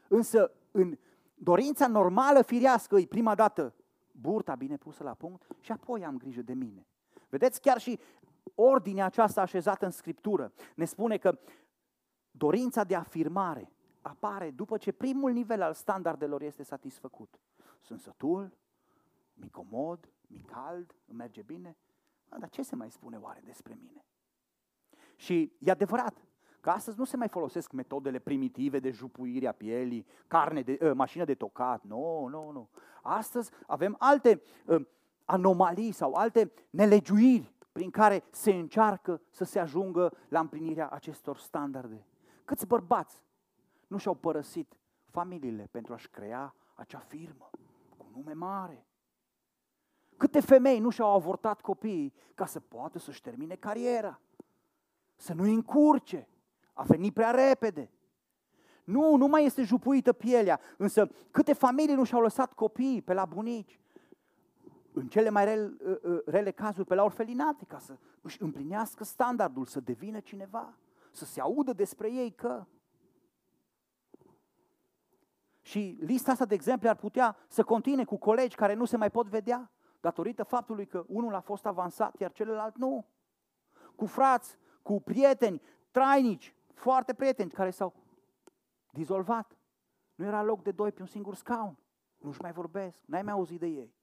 [0.07, 0.97] Însă în
[1.33, 3.73] dorința normală firească e prima dată
[4.11, 6.87] burta bine pusă la punct și apoi am grijă de mine.
[7.29, 7.99] Vedeți, chiar și
[8.55, 11.39] ordinea aceasta așezată în Scriptură ne spune că
[12.31, 17.39] dorința de afirmare apare după ce primul nivel al standardelor este satisfăcut.
[17.81, 18.57] Sunt sătul,
[19.39, 21.77] mi comod, mi cald, îmi merge bine.
[22.39, 24.05] Dar ce se mai spune oare despre mine?
[25.15, 26.25] Și e adevărat
[26.59, 30.91] că astăzi nu se mai folosesc metodele primitive de jupuire a pielii, carne de, uh,
[30.93, 31.83] mașină de tocat.
[31.83, 32.69] Nu, nu, nu.
[33.01, 34.85] Astăzi avem alte uh,
[35.25, 42.05] anomalii sau alte nelegiuiri prin care se încearcă să se ajungă la împlinirea acestor standarde.
[42.45, 43.23] Câți bărbați
[43.87, 47.49] nu și-au părăsit familiile pentru a-și crea acea firmă
[47.97, 48.86] cu nume mare?
[50.17, 54.19] Câte femei nu și-au avortat copiii ca să poată să-și termine cariera?
[55.15, 56.27] Să nu încurce,
[56.73, 57.91] a venit prea repede.
[58.83, 63.25] Nu, nu mai este jupuită pielea, însă câte familii nu și-au lăsat copiii pe la
[63.25, 63.79] bunici,
[64.93, 69.03] în cele mai rele, ă, ă, rele cazuri pe la orfelinate, ca să își împlinească
[69.03, 70.77] standardul, să devină cineva,
[71.11, 72.65] să se audă despre ei că...
[75.61, 79.11] Și lista asta de exemple ar putea să continue cu colegi care nu se mai
[79.11, 83.05] pot vedea, datorită faptului că unul a fost avansat, iar celălalt nu.
[83.95, 87.93] Cu frați, cu prieteni, trainici, foarte prieteni care s-au
[88.89, 89.57] dizolvat.
[90.15, 91.77] Nu era loc de doi pe un singur scaun.
[92.17, 93.95] Nu-și mai vorbesc, n-ai mai auzit de ei.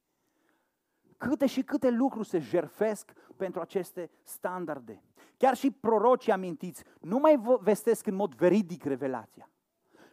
[1.16, 5.02] Câte și câte lucruri se jerfesc pentru aceste standarde.
[5.36, 9.50] Chiar și prorocii amintiți nu mai vestesc în mod veridic revelația.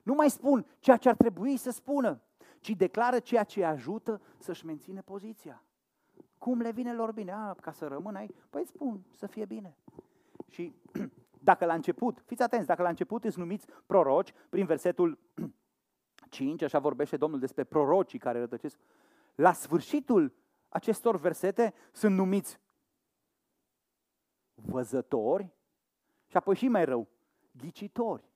[0.03, 2.21] Nu mai spun ceea ce ar trebui să spună,
[2.59, 5.63] ci declară ceea ce ajută să-și menține poziția.
[6.41, 7.31] Cum le vine lor bine?
[7.31, 8.35] A, ca să rămână aici?
[8.49, 9.77] Păi spun, să fie bine.
[10.49, 10.75] Și
[11.49, 15.19] dacă la început, fiți atenți, dacă la început îți numiți proroci, prin versetul
[16.29, 18.79] 5, așa vorbește Domnul despre prorocii care rătăcesc,
[19.35, 20.33] la sfârșitul
[20.69, 22.59] acestor versete sunt numiți
[24.53, 25.49] văzători
[26.25, 27.07] și apoi și mai rău,
[27.51, 28.29] ghicitori.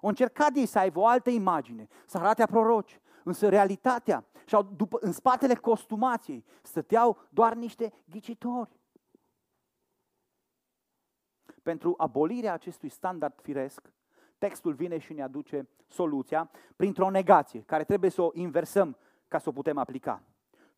[0.00, 4.58] O încercat ei să aibă o altă imagine, să arate a proroci, însă realitatea și
[4.76, 8.80] după, în spatele costumației stăteau doar niște ghicitori.
[11.62, 13.92] Pentru abolirea acestui standard firesc,
[14.38, 18.96] textul vine și ne aduce soluția printr-o negație, care trebuie să o inversăm
[19.28, 20.22] ca să o putem aplica.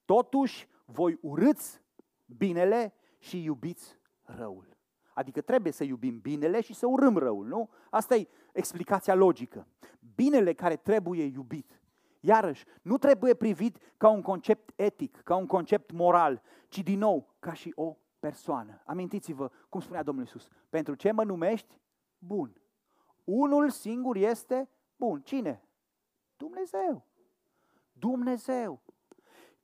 [0.05, 1.81] Totuși, voi urâți
[2.27, 4.77] binele și iubiți răul.
[5.15, 7.71] Adică trebuie să iubim binele și să urâm răul, nu?
[7.91, 9.67] Asta e explicația logică.
[10.15, 11.81] Binele care trebuie iubit,
[12.25, 17.35] iarăși, nu trebuie privit ca un concept etic, ca un concept moral, ci din nou
[17.39, 18.83] ca și o persoană.
[18.87, 20.49] Amintiți-vă cum spunea Domnul Iisus.
[20.69, 21.81] Pentru ce mă numești?
[22.19, 22.61] Bun.
[23.25, 25.21] Unul singur este bun.
[25.21, 25.63] Cine?
[26.37, 27.07] Dumnezeu.
[27.93, 28.83] Dumnezeu.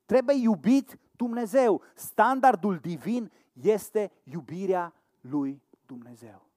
[0.04, 1.82] Trebuie iubit Dumnezeu.
[1.94, 6.48] Standardul divin este iubirea lui Dumnezeu.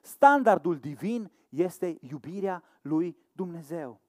[0.00, 4.00] Standardul divin este iubirea lui Dumnezeu.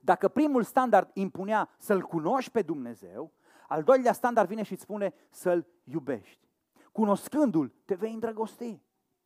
[0.00, 3.32] Dacă primul standard impunea să-L cunoști pe Dumnezeu,
[3.68, 6.48] al doilea standard vine și îți spune să-L iubești.
[6.92, 8.80] Cunoscându-L, te vei îndrăgosti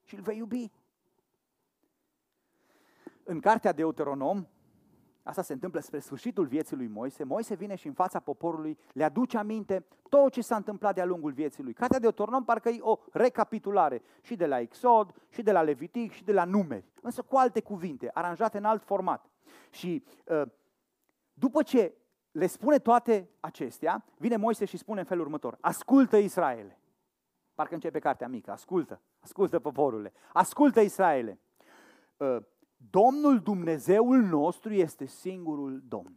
[0.05, 0.71] și îl vei iubi.
[3.25, 4.47] În cartea Deuteronom,
[5.29, 7.25] Asta se întâmplă spre sfârșitul vieții lui Moise.
[7.25, 11.33] Moise vine și în fața poporului le aduce aminte tot ce s-a întâmplat de-a lungul
[11.33, 11.73] vieții lui.
[11.73, 16.13] Cartea de Otornom parcă e o recapitulare și de la Exod, și de la Levitic,
[16.13, 19.31] și de la Numeri, însă cu alte cuvinte, aranjate în alt format.
[19.71, 20.43] Și uh,
[21.33, 21.95] după ce
[22.31, 26.79] le spune toate acestea, vine Moise și spune în felul următor, ascultă Israele.
[27.55, 31.39] Parcă începe cartea mică, ascultă, ascultă poporule, ascultă Israele.
[32.17, 32.37] Uh,
[32.91, 36.15] Domnul Dumnezeul nostru este singurul Domn.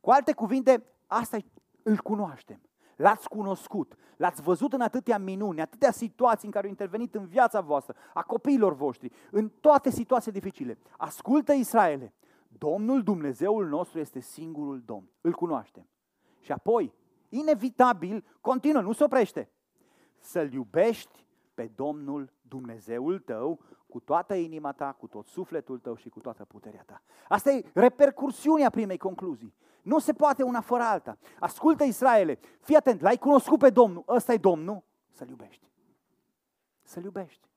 [0.00, 1.36] Cu alte cuvinte, asta
[1.82, 2.60] îl cunoaștem.
[2.96, 7.60] L-ați cunoscut, l-ați văzut în atâtea minuni, atâtea situații în care au intervenit în viața
[7.60, 10.78] voastră, a copiilor voștri, în toate situații dificile.
[10.96, 12.12] Ascultă Israele,
[12.58, 15.10] Domnul Dumnezeul nostru este singurul Domn.
[15.20, 15.88] Îl cunoaștem.
[16.40, 16.92] Și apoi,
[17.28, 19.50] inevitabil, continuă, nu se oprește.
[20.18, 26.08] Să-L iubești pe Domnul Dumnezeul tău cu toată inima ta, cu tot sufletul tău și
[26.08, 27.02] cu toată puterea ta.
[27.28, 29.54] Asta e repercursiunea primei concluzii.
[29.82, 31.18] Nu se poate una fără alta.
[31.40, 35.70] Ascultă Israele, fii atent, l-ai cunoscut pe Domnul, ăsta e Domnul, să-L iubești.
[36.82, 37.48] Să-L iubești.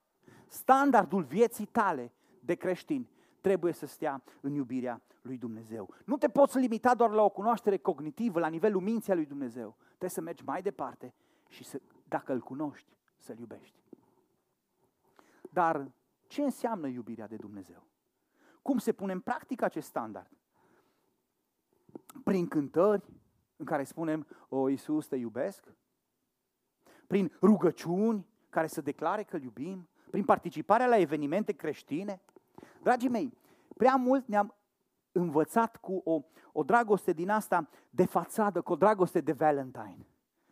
[0.48, 3.08] Standardul vieții tale de creștin
[3.42, 5.94] trebuie să stea în iubirea lui Dumnezeu.
[6.06, 9.76] Nu te poți limita doar la o cunoaștere cognitivă, la nivelul minții a lui Dumnezeu.
[9.88, 11.14] Trebuie să mergi mai departe
[11.48, 13.80] și să, dacă îl cunoști, să-l iubești.
[15.50, 15.92] Dar
[16.28, 17.88] ce înseamnă iubirea de Dumnezeu?
[18.62, 20.30] Cum se pune în practică acest standard?
[22.24, 23.06] Prin cântări
[23.56, 25.74] în care spunem, o, Iisus, te iubesc?
[27.08, 29.90] Prin rugăciuni care să declare că îl iubim?
[30.10, 32.22] Prin participarea la evenimente creștine?
[32.82, 33.38] Dragii mei,
[33.78, 34.56] prea mult ne-am
[35.12, 40.08] învățat cu o, o dragoste din asta de fațadă, cu o dragoste de Valentine.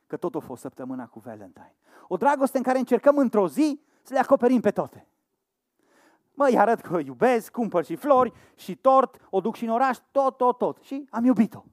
[0.07, 1.75] Că tot a fost săptămâna cu Valentine.
[2.07, 5.07] O dragoste în care încercăm într-o zi să le acoperim pe toate.
[6.33, 9.69] Mă, îi arăt că o iubesc, cumpăr și flori și tort, o duc și în
[9.69, 10.77] oraș, tot, tot, tot.
[10.81, 11.63] Și am iubit-o.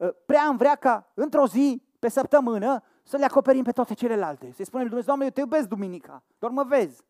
[0.00, 4.52] Ă, prea am vrea ca într-o zi, pe săptămână, să le acoperim pe toate celelalte.
[4.52, 7.02] Să-i spunem lui Dumnezeu, Doamne, eu te iubesc duminica, doar mă vezi.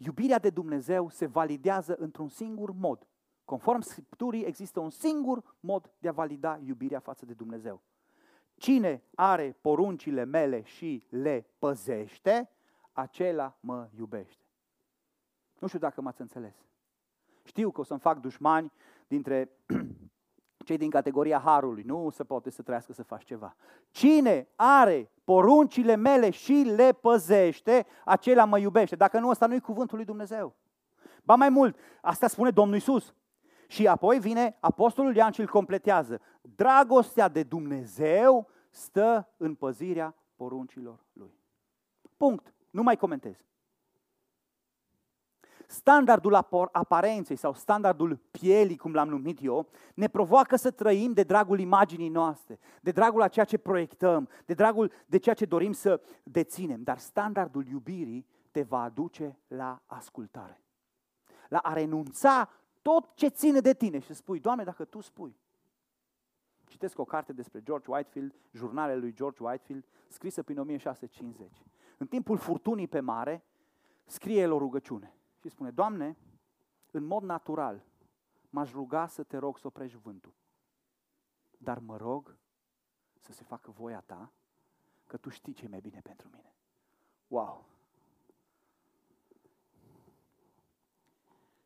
[0.00, 3.06] Ă, iubirea de Dumnezeu se validează într-un singur mod.
[3.44, 7.82] Conform Scripturii, există un singur mod de a valida iubirea față de Dumnezeu.
[8.56, 12.50] Cine are poruncile mele și le păzește,
[12.92, 14.44] acela mă iubește.
[15.58, 16.54] Nu știu dacă m-ați înțeles.
[17.44, 18.72] Știu că o să-mi fac dușmani
[19.06, 19.50] dintre
[20.66, 21.82] cei din categoria harului.
[21.82, 23.56] Nu se poate să trăiască să faci ceva.
[23.90, 28.96] Cine are poruncile mele și le păzește, acela mă iubește.
[28.96, 30.54] Dacă nu, ăsta nu e cuvântul lui Dumnezeu.
[31.22, 33.14] Ba mai mult, asta spune Domnul Isus.
[33.66, 36.20] Și apoi vine Apostolul Ioan și îl completează.
[36.40, 41.38] Dragostea de Dumnezeu stă în păzirea poruncilor lui.
[42.16, 42.54] Punct.
[42.70, 43.44] Nu mai comentez.
[45.66, 46.34] Standardul
[46.72, 52.08] aparenței sau standardul pielii, cum l-am numit eu, ne provoacă să trăim de dragul imaginii
[52.08, 56.82] noastre, de dragul a ceea ce proiectăm, de dragul de ceea ce dorim să deținem.
[56.82, 60.60] Dar standardul iubirii te va aduce la ascultare.
[61.48, 62.50] La a renunța
[62.82, 65.36] tot ce ține de tine și să spui, Doamne, dacă Tu spui.
[66.66, 71.64] Citesc o carte despre George Whitefield, jurnalele lui George Whitefield, scrisă prin 1650
[71.96, 73.44] în timpul furtunii pe mare,
[74.04, 75.14] scrie el o rugăciune
[75.44, 76.16] și spune, Doamne,
[76.90, 77.84] în mod natural,
[78.50, 80.34] m-aș ruga să te rog să oprești vântul.
[81.58, 82.36] Dar mă rog
[83.18, 84.32] să se facă voia ta,
[85.06, 86.54] că tu știi ce e mai bine pentru mine.
[87.26, 87.68] Wow!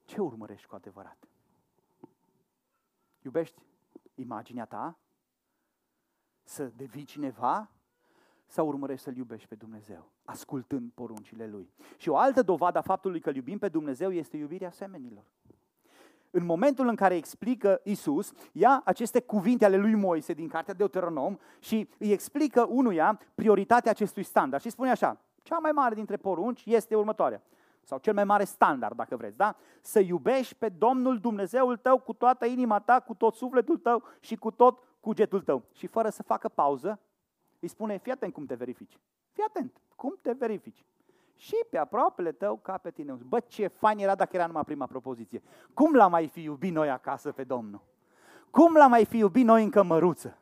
[0.04, 1.28] Ce urmărești cu adevărat?
[3.22, 3.62] Iubești
[4.14, 4.98] imaginea ta?
[6.42, 7.70] Să devii cineva?
[8.48, 11.70] Sau urmărești să-L iubești pe Dumnezeu, ascultând poruncile Lui.
[11.96, 15.24] Și o altă dovadă a faptului că îl iubim pe Dumnezeu este iubirea semenilor.
[16.30, 21.36] În momentul în care explică Isus, ia aceste cuvinte ale lui Moise din cartea Deuteronom
[21.58, 24.62] și îi explică unuia prioritatea acestui standard.
[24.62, 27.42] Și spune așa, cea mai mare dintre porunci este următoarea
[27.82, 29.56] sau cel mai mare standard, dacă vreți, da?
[29.80, 34.36] Să iubești pe Domnul Dumnezeul tău cu toată inima ta, cu tot sufletul tău și
[34.36, 35.62] cu tot cugetul tău.
[35.72, 37.00] Și fără să facă pauză,
[37.58, 38.98] îi spune, fii atent cum te verifici.
[39.30, 40.84] Fii atent, cum te verifici.
[41.34, 43.12] Și pe aproapele tău ca pe tine.
[43.12, 45.42] Bă, ce fain era dacă era numai prima propoziție.
[45.74, 47.80] Cum l-am mai fi iubit noi acasă pe Domnul?
[48.50, 50.38] Cum l-am mai fi iubit noi în cămăruță?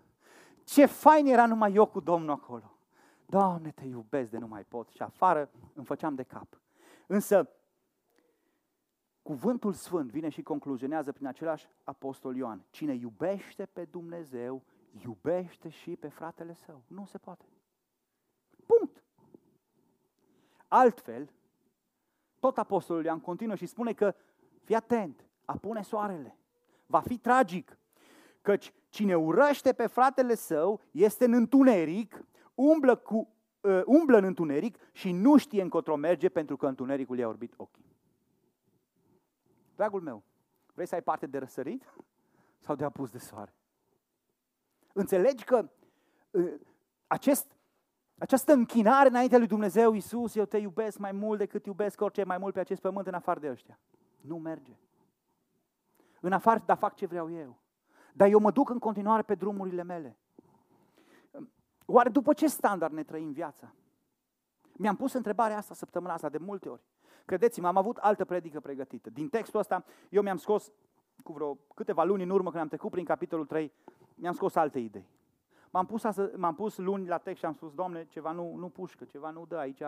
[0.65, 2.77] Ce fain era numai eu cu Domnul acolo.
[3.27, 4.89] Doamne, te iubesc de nu mai pot.
[4.89, 6.61] Și afară îmi făceam de cap.
[7.07, 7.51] Însă,
[9.23, 12.65] cuvântul sfânt vine și concluzionează prin același apostol Ioan.
[12.71, 14.63] Cine iubește pe Dumnezeu,
[15.03, 16.83] iubește și pe fratele său.
[16.87, 17.45] Nu se poate.
[18.67, 19.03] Punct.
[20.69, 21.31] Altfel,
[22.39, 24.15] tot apostolul Ioan continuă și spune că,
[24.65, 26.37] fii atent, apune soarele.
[26.87, 27.79] Va fi tragic,
[28.43, 32.25] căci cine urăște pe fratele său este în întuneric,
[32.55, 33.29] umblă cu
[33.61, 37.85] uh, umblă în întuneric și nu știe încotro merge pentru că întunericul i-a orbit ochii.
[39.75, 40.23] Dragul meu,
[40.75, 41.93] vrei să ai parte de răsărit
[42.59, 43.56] sau de apus de soare?
[44.97, 45.69] Înțelegi că
[46.31, 46.53] uh,
[47.07, 47.47] acest,
[48.19, 52.39] această închinare înaintea lui Dumnezeu, Iisus, eu te iubesc mai mult decât iubesc orice mai
[52.39, 53.79] mult pe acest pământ în afară de ăștia.
[54.21, 54.77] Nu merge.
[56.21, 57.59] În afară, dar fac ce vreau eu.
[58.13, 60.19] Dar eu mă duc în continuare pe drumurile mele.
[61.87, 63.73] Oare după ce standard ne trăim viața?
[64.73, 66.83] Mi-am pus întrebarea asta săptămâna asta de multe ori.
[67.25, 69.11] Credeți-mă, am avut altă predică pregătită.
[69.11, 70.73] Din textul ăsta, eu mi-am scos,
[71.23, 73.73] cu vreo câteva luni în urmă, când am trecut prin capitolul 3,
[74.17, 75.09] mi-am scos alte idei.
[75.71, 78.69] M-am pus, asă, m-am pus luni la text și am spus, Doamne, ceva nu, nu
[78.69, 79.83] pușcă, ceva nu dă aici.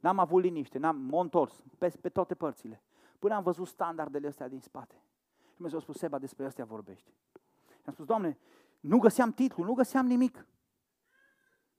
[0.00, 2.82] N-am avut liniște, n-am, m întors pe, pe toate părțile.
[3.18, 5.02] Până am văzut standardele astea din spate.
[5.54, 7.10] Și mi-a spus, Seba, despre astea vorbești.
[7.66, 8.38] Și am spus, Doamne,
[8.80, 10.46] nu găseam titlu, nu găseam nimic.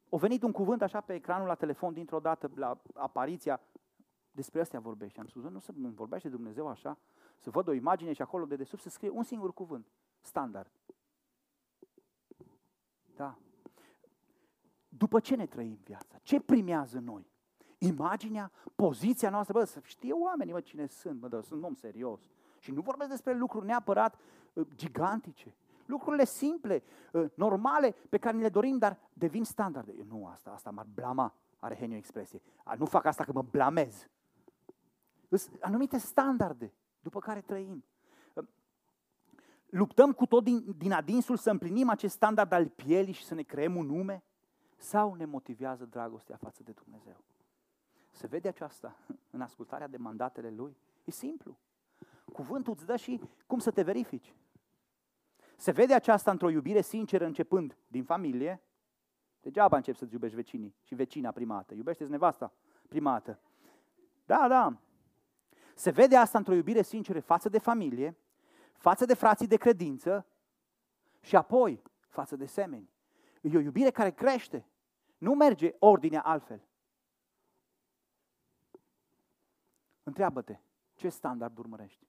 [0.10, 3.62] O venit un cuvânt așa pe ecranul la telefon dintr-o dată, la apariția,
[4.32, 5.20] despre astea vorbește.
[5.20, 6.98] Am spus, nu să vorbește Dumnezeu așa,
[7.38, 9.88] să văd o imagine și acolo de desubt să scrie un singur cuvânt,
[10.22, 10.72] standard.
[13.22, 13.38] Da.
[14.89, 16.19] După ce ne trăim viața?
[16.22, 17.30] Ce primează noi?
[17.78, 22.22] Imaginea, poziția noastră, bă, să știe oamenii, mă, cine sunt, bă, dar sunt om serios.
[22.59, 24.17] Și nu vorbesc despre lucruri neapărat
[24.53, 25.55] uh, gigantice.
[25.86, 29.93] Lucrurile simple, uh, normale, pe care ni le dorim, dar devin standarde.
[29.97, 32.41] Eu, nu, asta, asta m-ar blama, are Henio expresie.
[32.78, 34.07] Nu fac asta că mă blamez.
[35.30, 37.84] Sunt anumite standarde după care trăim.
[39.72, 43.34] Uh, luptăm cu tot din, din adinsul să împlinim acest standard al pielii și să
[43.34, 44.24] ne creăm un nume?
[44.78, 47.24] Sau ne motivează dragostea față de Dumnezeu?
[48.09, 48.97] Se vede aceasta
[49.30, 50.78] în ascultarea de mandatele Lui?
[51.03, 51.57] E simplu.
[52.34, 54.36] Cuvântul îți dă și cum să te verifici.
[55.55, 58.61] Se vede aceasta într-o iubire sinceră începând din familie.
[59.41, 61.74] Degeaba încep să-ți iubești vecinii și vecina primată.
[61.74, 62.53] Iubește-ți nevasta
[62.88, 63.39] primată.
[64.26, 64.78] Da, da.
[65.76, 68.17] Se vede asta într-o iubire sinceră față de familie,
[68.82, 70.26] față de frații de credință
[71.20, 72.90] și apoi față de semeni.
[73.42, 74.66] E o iubire care crește.
[75.18, 76.62] Nu merge ordinea altfel.
[80.04, 80.60] Întreabă-te,
[80.94, 82.08] ce standard urmărești?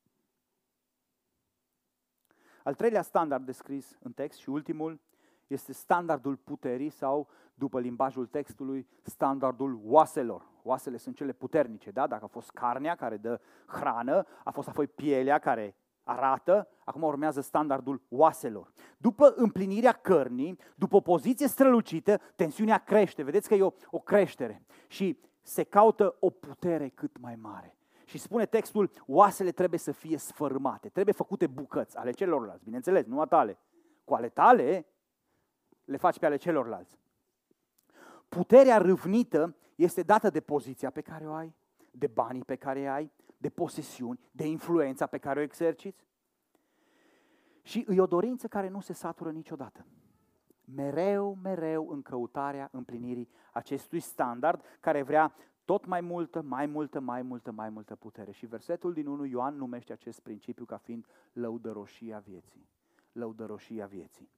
[2.64, 5.00] Al treilea standard descris în text și ultimul
[5.46, 10.50] este standardul puterii sau, după limbajul textului, standardul oaselor.
[10.62, 12.06] Oasele sunt cele puternice, da?
[12.06, 17.40] Dacă a fost carnea care dă hrană, a fost apoi pielea care arată, acum urmează
[17.40, 18.72] standardul oaselor.
[18.96, 23.22] După împlinirea cărnii, după o poziție strălucită, tensiunea crește.
[23.22, 27.76] Vedeți că e o, o creștere și se caută o putere cât mai mare.
[28.04, 33.20] Și spune textul, oasele trebuie să fie sfărâmate, trebuie făcute bucăți ale celorlalți, bineînțeles, nu
[33.20, 33.58] a tale.
[34.04, 34.86] Cu ale tale
[35.84, 36.98] le faci pe ale celorlalți.
[38.28, 41.54] Puterea râvnită este dată de poziția pe care o ai,
[41.90, 43.12] de banii pe care ai,
[43.42, 46.06] de posesiuni, de influența pe care o exerciți.
[47.62, 49.86] Și e o dorință care nu se satură niciodată.
[50.64, 55.34] Mereu, mereu în căutarea împlinirii acestui standard care vrea
[55.64, 58.30] tot mai multă, mai multă, mai multă, mai multă putere.
[58.32, 62.68] Și versetul din 1 Ioan numește acest principiu ca fiind lăudăroșia vieții.
[63.12, 64.30] Lăudăroșia vieții.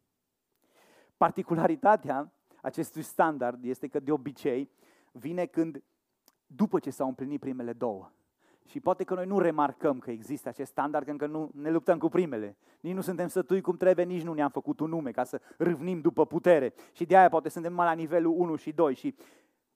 [1.17, 2.33] Particularitatea
[2.63, 4.71] acestui standard este că de obicei
[5.13, 5.83] vine când,
[6.47, 8.13] după ce s-au împlinit primele două,
[8.67, 11.99] Și poate că noi nu remarcăm că există acest standard, că încă nu ne luptăm
[11.99, 12.57] cu primele.
[12.81, 16.01] Nici nu suntem sătui cum trebuie, nici nu ne-am făcut un nume ca să râvnim
[16.01, 16.75] după putere.
[16.93, 18.95] Și de aia poate suntem mai la nivelul 1 și 2.
[18.95, 19.15] Și...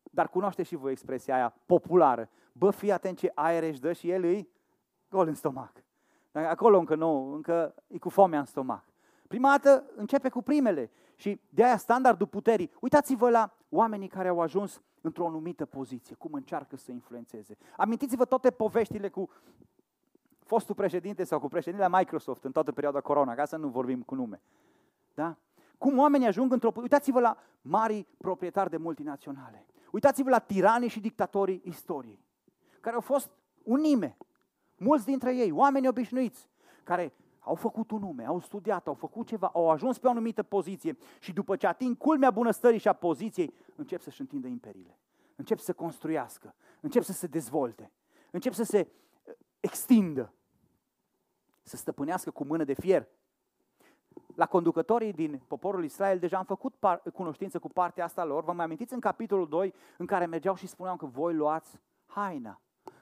[0.02, 2.28] Dar cunoaște și voi expresia aia populară.
[2.52, 4.48] Bă, fii atent ce aer își dă și el îi
[5.08, 5.72] gol în stomac.
[6.32, 8.84] Acolo încă nu, încă e cu foamea în stomac.
[9.28, 12.70] Prima dată începe cu primele și de aia standardul puterii.
[12.80, 17.56] Uitați-vă la oamenii care au ajuns într-o anumită poziție, cum încearcă să influențeze.
[17.76, 19.28] Amintiți-vă toate poveștile cu
[20.38, 24.14] fostul președinte sau cu președintele Microsoft în toată perioada corona, ca să nu vorbim cu
[24.14, 24.42] nume.
[25.14, 25.36] Da?
[25.78, 26.72] Cum oamenii ajung într-o...
[26.74, 29.66] Uitați-vă la mari proprietari de multinaționale.
[29.90, 32.24] Uitați-vă la tiranii și dictatorii istoriei,
[32.80, 33.30] care au fost
[33.62, 34.16] unime.
[34.76, 36.48] Mulți dintre ei, oameni obișnuiți,
[36.84, 37.12] care
[37.48, 40.96] au făcut un nume, au studiat, au făcut ceva, au ajuns pe o anumită poziție
[41.20, 44.98] și după ce ating culmea bunăstării și a poziției, încep să-și întindă imperiile,
[45.36, 47.92] încep să construiască, încep să se dezvolte,
[48.30, 50.32] încep să se uh, extindă,
[51.62, 53.08] să stăpânească cu mână de fier.
[54.34, 58.44] La conducătorii din poporul Israel deja am făcut par- cunoștință cu partea asta lor.
[58.44, 62.60] Vă mai amintiți în capitolul 2 în care mergeau și spuneau că voi luați haina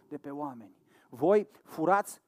[0.08, 0.76] de pe oameni.
[1.08, 2.22] Voi furați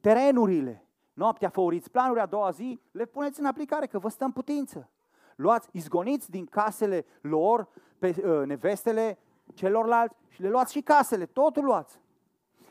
[0.00, 0.87] terenurile
[1.18, 4.90] Noaptea făuriți planuri, a doua zi le puneți în aplicare, că vă stă în putință.
[5.36, 9.18] Luați, izgoniți din casele lor pe uh, nevestele
[9.54, 12.00] celorlalți și le luați și casele, totul luați.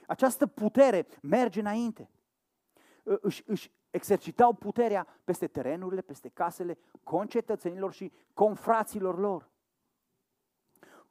[0.06, 2.10] Această putere merge înainte.
[3.04, 9.50] Uh, își, își exercitau puterea peste terenurile, peste casele concetățenilor și confraților lor.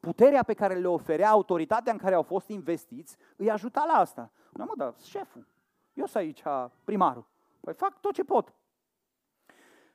[0.01, 4.31] Puterea pe care le oferea autoritatea în care au fost investiți îi ajuta la asta.
[4.53, 5.47] Nu, mă, dar șeful,
[5.97, 6.43] eu sunt aici
[6.85, 7.27] primarul.
[7.61, 8.55] Păi fac tot ce pot.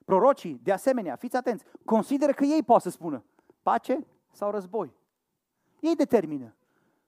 [0.05, 3.23] Prorocii, de asemenea, fiți atenți, consideră că ei pot să spună
[3.61, 4.93] pace sau război.
[5.79, 6.55] Ei determină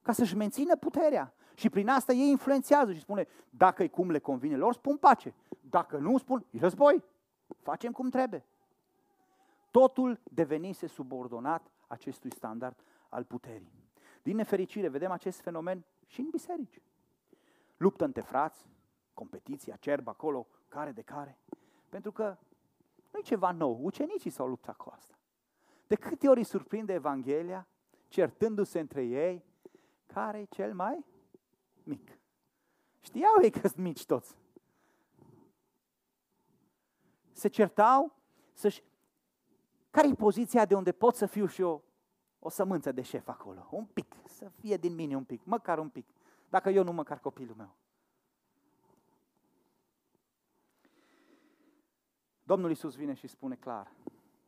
[0.02, 1.34] ca să-și mențină puterea.
[1.54, 5.34] Și prin asta ei influențează și spune, dacă e cum le convine lor, spun pace.
[5.60, 7.04] Dacă nu, spun, e război.
[7.62, 8.44] Facem cum trebuie.
[9.70, 12.76] Totul devenise subordonat acestui standard
[13.08, 13.72] al puterii.
[14.22, 16.82] Din nefericire, vedem acest fenomen și în biserici.
[17.76, 18.68] Luptă între frați,
[19.14, 21.38] competiția cerbă acolo, care de care.
[21.88, 22.36] Pentru că
[23.12, 23.78] nu e ceva nou.
[23.82, 25.14] Ucenicii s-au luptat cu asta.
[25.86, 27.66] De câte ori îi surprinde Evanghelia,
[28.08, 29.44] certându-se între ei,
[30.06, 31.04] care e cel mai
[31.82, 32.18] mic?
[33.00, 34.36] Știau ei că sunt mici toți.
[37.32, 38.16] Se certau
[38.52, 38.82] să-și...
[39.90, 41.84] Care e poziția de unde pot să fiu și eu
[42.38, 43.68] o sămânță de șef acolo?
[43.70, 46.06] Un pic, să fie din mine un pic, măcar un pic.
[46.48, 47.74] Dacă eu nu, măcar copilul meu.
[52.46, 53.92] Domnul Isus vine și spune clar,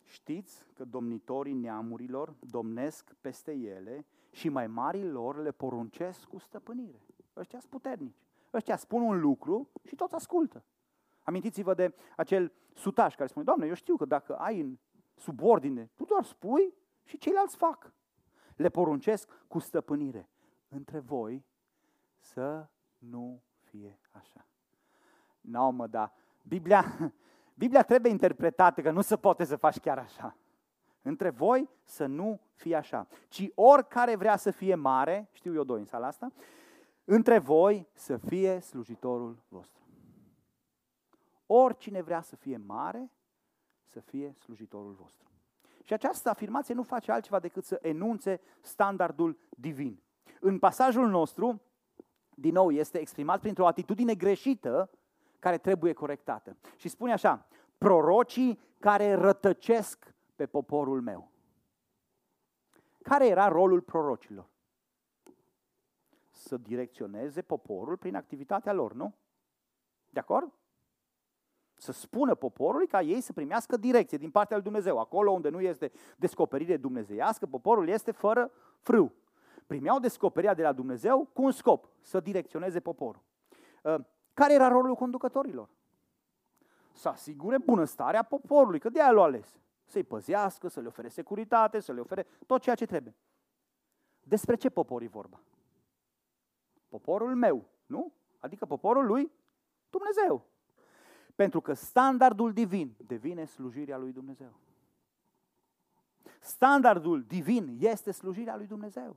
[0.04, 7.02] știți că domnitorii neamurilor domnesc peste ele și mai marii lor le poruncesc cu stăpânire.
[7.36, 8.24] Ăștia sunt puternici.
[8.52, 10.64] Ăștia spun un lucru și toți ascultă.
[11.22, 14.78] Amintiți-vă de acel sutaș care spune, Doamne, eu știu că dacă ai în
[15.14, 16.74] subordine, tu doar spui
[17.04, 17.92] și ceilalți fac.
[18.56, 20.28] Le poruncesc cu stăpânire.
[20.68, 21.44] Între voi
[22.18, 22.68] să
[22.98, 24.46] nu fie așa.
[25.40, 26.12] Nu, mă, da.
[26.42, 26.84] Biblia,
[27.58, 30.36] Biblia trebuie interpretată că nu se poate să faci chiar așa.
[31.02, 35.78] Între voi să nu fie așa, ci oricare vrea să fie mare, știu eu doi
[35.78, 36.32] în sala asta,
[37.04, 39.82] între voi să fie slujitorul vostru.
[41.46, 43.10] Oricine vrea să fie mare,
[43.84, 45.30] să fie slujitorul vostru.
[45.84, 50.02] Și această afirmație nu face altceva decât să enunțe standardul divin.
[50.40, 51.62] În pasajul nostru,
[52.34, 54.90] din nou, este exprimat printr-o atitudine greșită
[55.46, 56.56] care trebuie corectată.
[56.76, 57.46] Și spune așa,
[57.78, 61.30] prorocii care rătăcesc pe poporul meu.
[63.02, 64.48] Care era rolul prorocilor?
[66.30, 69.14] Să direcționeze poporul prin activitatea lor, nu?
[70.10, 70.52] De acord?
[71.74, 74.98] Să spună poporului ca ei să primească direcție din partea lui Dumnezeu.
[74.98, 79.12] Acolo unde nu este descoperire dumnezeiască, poporul este fără frâu.
[79.66, 83.22] Primeau descoperirea de la Dumnezeu cu un scop, să direcționeze poporul.
[84.36, 85.68] Care era rolul conducătorilor?
[86.92, 89.58] Să asigure bunăstarea poporului, că de aia l-au ales.
[89.84, 93.16] Să-i păzească, să le ofere securitate, să le ofere tot ceea ce trebuie.
[94.22, 95.40] Despre ce popor e vorba?
[96.88, 98.12] Poporul meu, nu?
[98.38, 99.32] Adică poporul lui
[99.90, 100.44] Dumnezeu.
[101.34, 104.60] Pentru că standardul divin devine slujirea lui Dumnezeu.
[106.40, 109.16] Standardul divin este slujirea lui Dumnezeu.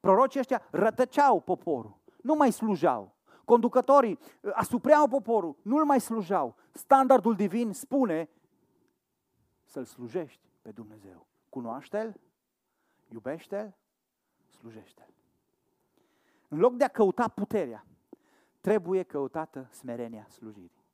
[0.00, 3.16] Prorocii ăștia rătăceau poporul, nu mai slujau.
[3.48, 6.56] Conducătorii uh, asupreau poporul, nu-l mai slujau.
[6.72, 8.30] Standardul divin spune
[9.64, 11.26] să-L slujești pe Dumnezeu.
[11.48, 12.20] Cunoaște-L,
[13.08, 13.76] iubește-L,
[14.58, 15.12] slujește-L.
[16.48, 17.86] În loc de a căuta puterea,
[18.60, 20.84] trebuie căutată smerenia slujirii.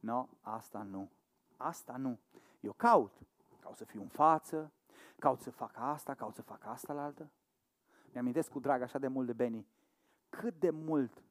[0.00, 1.10] Nu, no, asta nu.
[1.56, 2.18] Asta nu.
[2.60, 3.12] Eu caut.
[3.60, 4.72] Caut să fiu în față,
[5.18, 7.30] caut să fac asta, caut să fac asta la altă.
[8.12, 9.66] Mi-amintesc cu drag așa de mult de Beni.
[10.28, 11.22] Cât de mult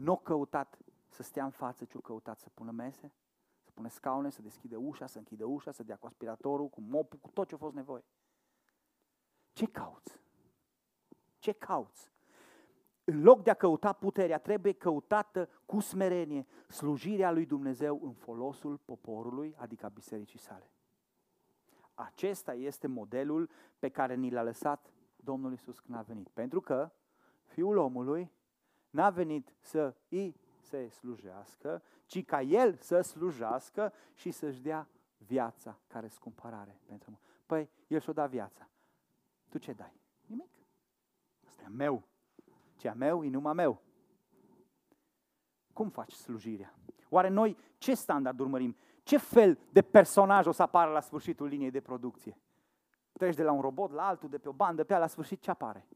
[0.00, 0.78] nu căutat
[1.08, 3.12] să stea în față, ci căutat să pună mese,
[3.60, 7.18] să pună scaune, să deschide ușa, să închide ușa, să dea cu aspiratorul, cu mopul,
[7.18, 8.04] cu tot ce a fost nevoie.
[9.52, 10.20] Ce cauți?
[11.38, 12.12] Ce cauți?
[13.04, 18.76] În loc de a căuta puterea, trebuie căutată cu smerenie slujirea lui Dumnezeu în folosul
[18.76, 20.70] poporului, adică a bisericii sale.
[21.94, 26.28] Acesta este modelul pe care ni l-a lăsat Domnul Isus când a venit.
[26.28, 26.90] Pentru că
[27.44, 28.32] Fiul omului
[28.90, 35.78] n-a venit să îi se slujească, ci ca El să slujească și să-și dea viața
[35.86, 37.16] care scumpărare pentru mă.
[37.46, 38.68] Păi, El și-o da viața.
[39.48, 39.92] Tu ce dai?
[40.26, 40.50] Nimic.
[41.46, 42.02] Asta e meu.
[42.76, 43.82] Ce a meu e numai meu.
[45.72, 46.74] Cum faci slujirea?
[47.08, 48.76] Oare noi ce standard urmărim?
[49.02, 52.38] Ce fel de personaj o să apară la sfârșitul liniei de producție?
[53.12, 55.50] Treci de la un robot la altul, de pe o bandă, pe la sfârșit ce
[55.50, 55.86] apare?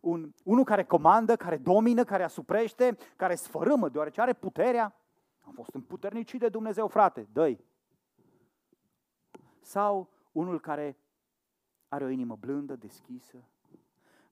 [0.00, 4.94] Un, unul care comandă, care domină, care asuprește, care sfărâmă, deoarece are puterea.
[5.40, 7.56] Am fost împuternicit de Dumnezeu, frate, dă
[9.60, 10.96] Sau unul care
[11.88, 13.36] are o inimă blândă, deschisă,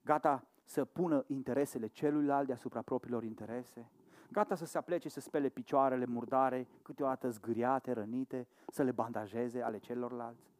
[0.01, 3.91] gata să pună interesele celuilalt deasupra propriilor interese,
[4.31, 9.77] gata să se aplece să spele picioarele murdare, câteodată zgâriate, rănite, să le bandajeze ale
[9.77, 10.51] celorlalți.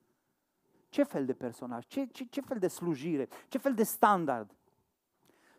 [0.89, 1.85] Ce fel de personaj?
[1.85, 3.27] Ce, ce, ce fel de slujire?
[3.47, 4.55] Ce fel de standard?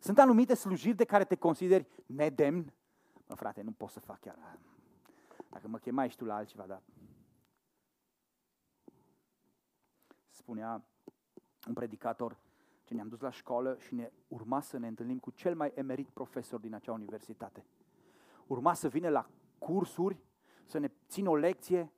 [0.01, 2.73] Sunt anumite slujiri de care te consideri nedemn.
[3.27, 4.59] Mă, frate, nu pot să fac chiar.
[5.49, 6.83] Dacă mă chemai și tu la altceva, dar...
[10.31, 10.85] Spunea
[11.67, 12.39] un predicator
[12.85, 16.09] ce ne-am dus la școală și ne urma să ne întâlnim cu cel mai emerit
[16.09, 17.67] profesor din acea universitate.
[18.47, 19.29] Urma să vină la
[19.59, 20.25] cursuri,
[20.65, 21.93] să ne țină o lecție,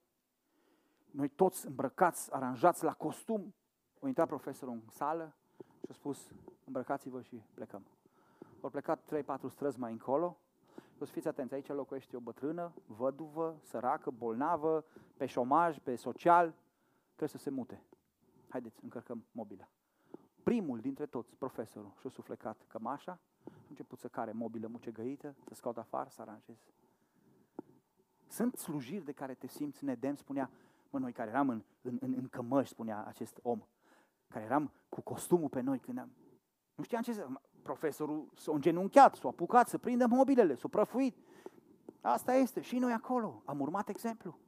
[1.11, 3.55] noi toți îmbrăcați, aranjați la costum.
[4.01, 5.37] A intrat profesorul în sală
[5.81, 6.33] și a spus,
[6.65, 7.87] îmbrăcați-vă și plecăm.
[8.61, 9.15] Au plecat
[9.49, 10.37] 3-4 străzi mai încolo.
[10.99, 14.85] O să fiți atenți, aici locuiește o bătrână, văduvă, săracă, bolnavă,
[15.17, 16.55] pe șomaj, pe social,
[17.07, 17.83] trebuie să se mute.
[18.49, 19.69] Haideți, încărcăm mobila.
[20.43, 25.79] Primul dintre toți, profesorul, și-a suflecat cămașa, a început să care mobilă mucegăită, să scaut
[25.79, 26.61] afară, să aranjeze.
[28.29, 30.51] Sunt slujiri de care te simți nedemn, spunea,
[30.91, 33.63] mă, noi care eram în, în, în, în cămăși, spunea acest om,
[34.29, 36.11] care eram cu costumul pe noi când am...
[36.83, 37.27] Nu știam ce să...
[37.63, 41.17] Profesorul s-a îngenunchiat, s-a apucat să prindă mobilele, s-a prăfuit.
[42.01, 42.61] Asta este.
[42.61, 44.39] Și noi acolo am urmat exemplu.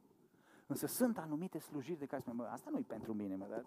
[0.67, 3.65] Însă sunt anumite slujiri de care spune, mă, asta nu e pentru mine, mă, dar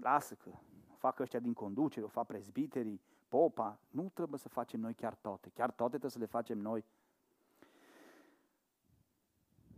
[0.00, 0.50] lasă că
[0.96, 3.78] fac ăștia din conducere, o fac prezbiterii, popa.
[3.90, 5.50] Nu trebuie să facem noi chiar toate.
[5.54, 6.84] Chiar toate trebuie să le facem noi.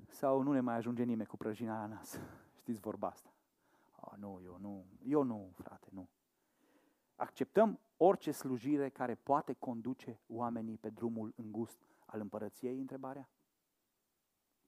[0.09, 2.21] Sau nu ne mai ajunge nimeni cu prăjina la nas.
[2.57, 3.33] Știți vorba asta.
[4.01, 6.09] Oh, nu, eu nu, eu nu, frate, nu.
[7.19, 13.29] Acceptăm orice slujire care poate conduce oamenii pe drumul îngust al împărăției, întrebarea?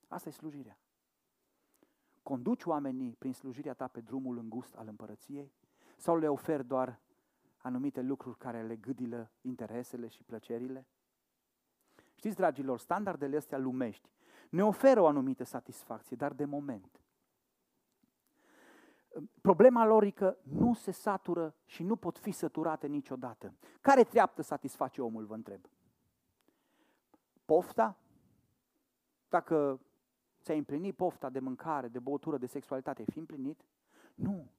[0.08, 0.78] Asta e slujirea.
[2.22, 5.52] Conduci oamenii prin slujirea ta pe drumul îngust al împărăției?
[5.96, 7.00] Sau le oferi doar
[7.56, 10.86] anumite lucruri care le gâdilă interesele și plăcerile?
[12.14, 14.10] Știți, dragilor, standardele astea lumești
[14.48, 17.00] ne oferă o anumită satisfacție, dar de moment.
[19.40, 23.54] Problema lor e că nu se satură și nu pot fi săturate niciodată.
[23.80, 25.60] Care treaptă satisface omul, vă întreb?
[27.44, 27.98] Pofta?
[29.28, 29.80] Dacă
[30.42, 33.64] ți-ai împlinit pofta de mâncare, de băutură, de sexualitate, ai fi împlinit?
[34.14, 34.50] Nu.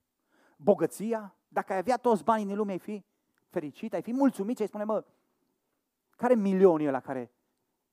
[0.57, 1.35] Bogăția?
[1.47, 3.05] Dacă ai avea toți banii din lume, ai fi
[3.49, 5.05] fericit, ai fi mulțumit și ai spune, mă,
[6.15, 7.31] care milionii la care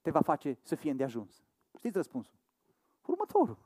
[0.00, 1.44] te va face să fie îndeajuns?
[1.76, 2.34] Știți răspunsul?
[3.06, 3.58] Următorul.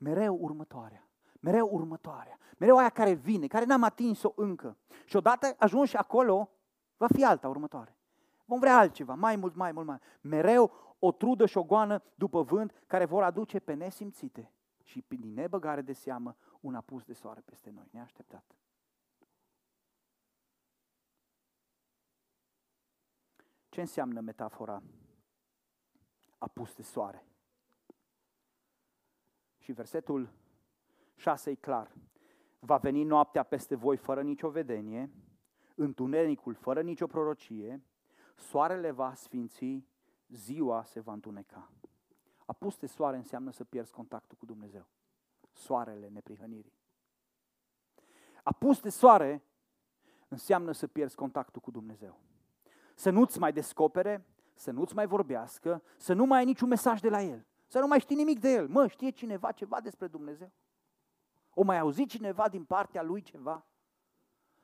[0.00, 1.08] Mereu următoarea.
[1.40, 2.38] Mereu următoarea.
[2.58, 4.76] Mereu aia care vine, care n-am atins-o încă.
[5.04, 6.50] Și odată ajungi acolo,
[6.96, 7.96] va fi alta următoare.
[8.44, 12.42] Vom vrea altceva, mai mult, mai mult, mai Mereu o trudă și o goană după
[12.42, 17.40] vânt care vor aduce pe nesimțite și din nebăgare de seamă un apus de soare
[17.40, 18.44] peste noi, neașteptat.
[23.68, 24.82] Ce înseamnă metafora
[26.38, 27.29] apus de soare?
[29.70, 30.28] Și versetul
[31.16, 31.94] 6 e clar.
[32.58, 35.10] Va veni noaptea peste voi fără nicio vedenie,
[35.74, 37.82] întunericul fără nicio prorocie,
[38.36, 39.84] soarele va sfinți,
[40.28, 41.70] ziua se va întuneca.
[42.44, 44.86] Apus de soare înseamnă să pierzi contactul cu Dumnezeu.
[45.52, 46.74] Soarele neprihănirii.
[48.42, 49.42] Apus de soare
[50.28, 52.20] înseamnă să pierzi contactul cu Dumnezeu.
[52.94, 57.08] Să nu-ți mai descopere, să nu-ți mai vorbească, să nu mai ai niciun mesaj de
[57.08, 58.68] la El, să nu mai știi nimic de El.
[58.68, 60.50] Mă, știe cineva ceva despre Dumnezeu?
[61.54, 63.66] O mai auzit cineva din partea Lui ceva?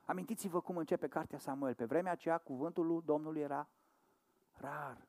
[0.04, 1.74] Amintiți-vă cum începe cartea Samuel.
[1.74, 3.68] Pe vremea aceea, cuvântul lui Domnului era
[4.52, 5.08] rar.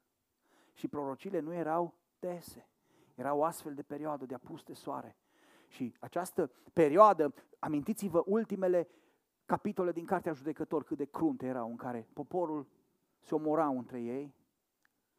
[0.74, 2.70] Și prorocile nu erau dese.
[3.16, 5.18] Era o astfel de perioadă de apus de soare.
[5.68, 8.88] Și această perioadă, amintiți-vă ultimele
[9.46, 12.68] capitole din Cartea Judecător, cât de crunte erau, în care poporul
[13.20, 14.36] se omorau între ei,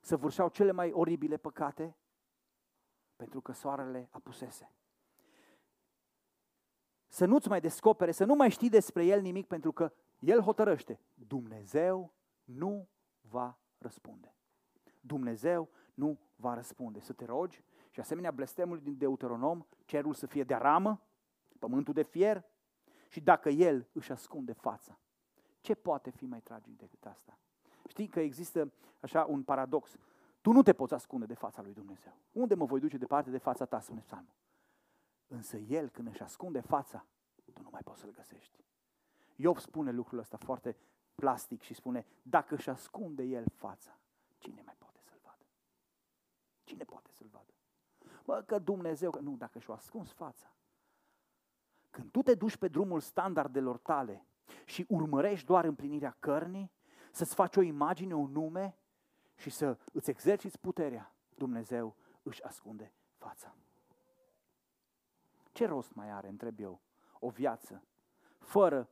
[0.08, 1.96] vârșeau cele mai oribile păcate,
[3.18, 4.72] pentru că soarele apusese.
[7.08, 11.00] Să nu-ți mai descopere, să nu mai știi despre el nimic, pentru că el hotărăște.
[11.14, 12.12] Dumnezeu
[12.44, 12.88] nu
[13.20, 14.34] va răspunde.
[15.00, 17.00] Dumnezeu nu va răspunde.
[17.00, 21.02] Să te rogi și asemenea blestemul din Deuteronom, cerul să fie de aramă,
[21.58, 22.44] pământul de fier
[23.08, 24.98] și dacă el își ascunde fața.
[25.60, 27.38] Ce poate fi mai tragic decât asta?
[27.88, 29.96] Știi că există așa un paradox.
[30.48, 32.12] Tu nu te poți ascunde de fața lui Dumnezeu.
[32.32, 34.34] Unde mă voi duce departe de fața ta, spune psalmul.
[35.26, 37.06] Însă el, când își ascunde fața,
[37.52, 38.64] tu nu mai poți să-l găsești.
[39.36, 40.76] Iov spune lucrul ăsta foarte
[41.14, 43.98] plastic și spune, dacă își ascunde el fața,
[44.38, 45.44] cine mai poate să-l vadă?
[46.64, 47.54] Cine poate să-l vadă?
[48.24, 50.52] Bă, că Dumnezeu, că nu, dacă și-o ascuns fața.
[51.90, 54.26] Când tu te duci pe drumul standardelor tale
[54.64, 56.70] și urmărești doar împlinirea cărnii,
[57.10, 58.78] să-ți faci o imagine, un nume
[59.38, 63.54] și să îți exerciți puterea, Dumnezeu își ascunde fața.
[65.52, 66.80] Ce rost mai are, întreb eu,
[67.18, 67.82] o viață
[68.38, 68.88] fără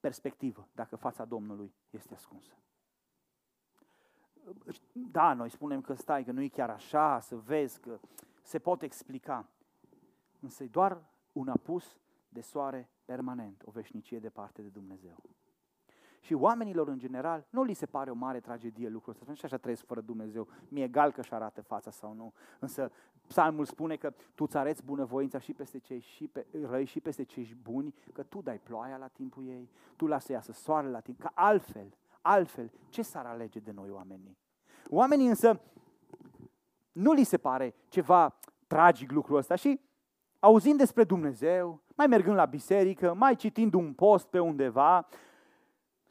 [0.00, 2.54] perspectivă dacă fața Domnului este ascunsă?
[4.92, 8.00] Da, noi spunem că stai, că nu e chiar așa, să vezi că
[8.42, 9.48] se pot explica.
[10.40, 15.16] Însă e doar un apus de soare permanent, o veșnicie departe de Dumnezeu.
[16.20, 19.34] Și oamenilor în general nu li se pare o mare tragedie lucrul ăsta.
[19.34, 20.48] Și așa trăiesc fără Dumnezeu.
[20.68, 22.32] Mi-e egal că își arată fața sau nu.
[22.58, 22.90] Însă
[23.26, 27.22] psalmul spune că tu îți areți bunăvoința și peste cei și pe, răi și peste
[27.22, 31.00] cei buni, că tu dai ploaia la timpul ei, tu lasă să iasă soarele la
[31.00, 34.38] timp, că altfel, altfel, ce s-ar alege de noi oamenii?
[34.88, 35.60] Oamenii însă
[36.92, 39.80] nu li se pare ceva tragic lucrul ăsta și
[40.38, 45.06] auzind despre Dumnezeu, mai mergând la biserică, mai citind un post pe undeva,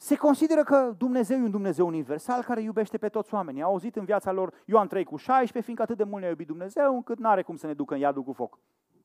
[0.02, 3.62] se consideră că Dumnezeu e un Dumnezeu universal care iubește pe toți oamenii.
[3.62, 6.48] Au auzit în viața lor Ioan 3 cu 16, fiindcă atât de mult ne-a iubit
[6.48, 8.60] Dumnezeu, încât nu are cum să ne ducă în iadul cu foc.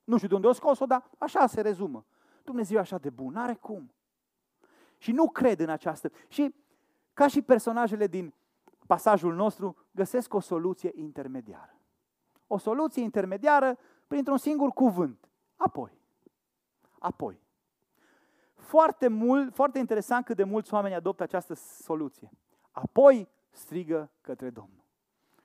[0.04, 2.04] Nu știu de unde o scos-o, dar așa se rezumă.
[2.44, 3.92] Dumnezeu e așa de bun, n-are cum.
[4.98, 6.10] Și nu cred în această.
[6.28, 6.54] Și
[7.12, 8.34] ca și personajele din
[8.86, 11.76] pasajul nostru, găsesc o soluție intermediară.
[12.46, 15.28] O soluție intermediară printr-un singur cuvânt.
[15.56, 15.98] Apoi.
[16.98, 17.43] Apoi.
[18.64, 22.30] Foarte, mult, foarte interesant cât de mulți oameni adoptă această soluție.
[22.70, 24.84] Apoi strigă către Domnul.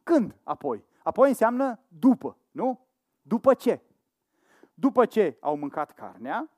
[0.04, 0.86] Când apoi?
[1.04, 2.86] Apoi înseamnă după, nu?
[3.22, 3.82] După ce?
[4.74, 6.50] După ce au mâncat carnea,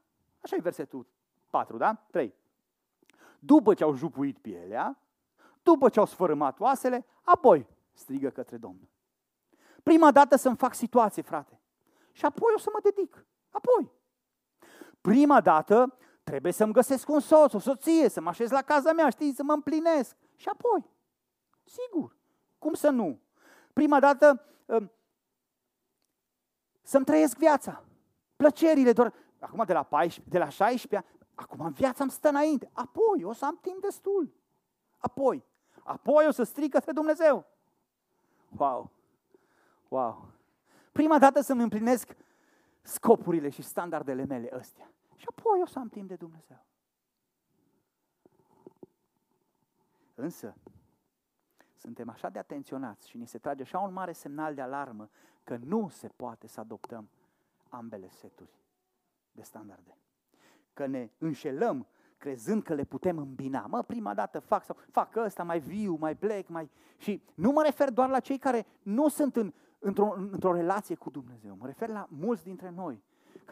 [0.42, 1.08] așa e versetul
[1.50, 1.94] 4, da?
[2.12, 2.34] 3.
[3.40, 5.00] După ce au jupuit pielea,
[5.64, 8.88] după ce au sfărâmat oasele, apoi strigă către Domnul.
[9.84, 11.60] Prima dată să-mi fac situație, frate.
[12.12, 13.26] Și apoi o să mă dedic.
[13.50, 13.92] Apoi.
[15.02, 19.10] Prima dată trebuie să-mi găsesc un soț, o soție, să mă așez la casa mea,
[19.10, 20.16] știi, să mă împlinesc.
[20.36, 20.90] Și apoi,
[21.64, 22.16] sigur,
[22.58, 23.20] cum să nu?
[23.74, 24.92] Prima dată um,
[26.82, 27.84] să-mi trăiesc viața,
[28.36, 33.24] plăcerile, doar, acum de la, 14, de la 16, acum viața îmi stă înainte, apoi
[33.24, 34.34] o să am timp destul.
[34.98, 35.44] Apoi,
[35.84, 37.46] apoi o să strig către Dumnezeu.
[38.58, 38.92] Wow!
[39.88, 40.32] Wow!
[40.92, 42.16] Prima dată să-mi împlinesc
[42.82, 44.92] scopurile și standardele mele ăstea.
[45.22, 46.66] Și apoi o să am timp de Dumnezeu.
[50.16, 50.56] Însă,
[51.76, 55.10] suntem așa de atenționați și ni se trage așa un mare semnal de alarmă
[55.44, 57.10] că nu se poate să adoptăm
[57.70, 58.60] ambele seturi
[59.32, 59.98] de standarde.
[60.74, 63.66] Că ne înșelăm crezând că le putem îmbina.
[63.66, 66.70] Mă, prima dată fac sau fac ăsta, mai viu, mai plec, mai...
[66.98, 71.10] Și nu mă refer doar la cei care nu sunt în, într-o, într-o relație cu
[71.10, 71.56] Dumnezeu.
[71.56, 73.04] Mă refer la mulți dintre noi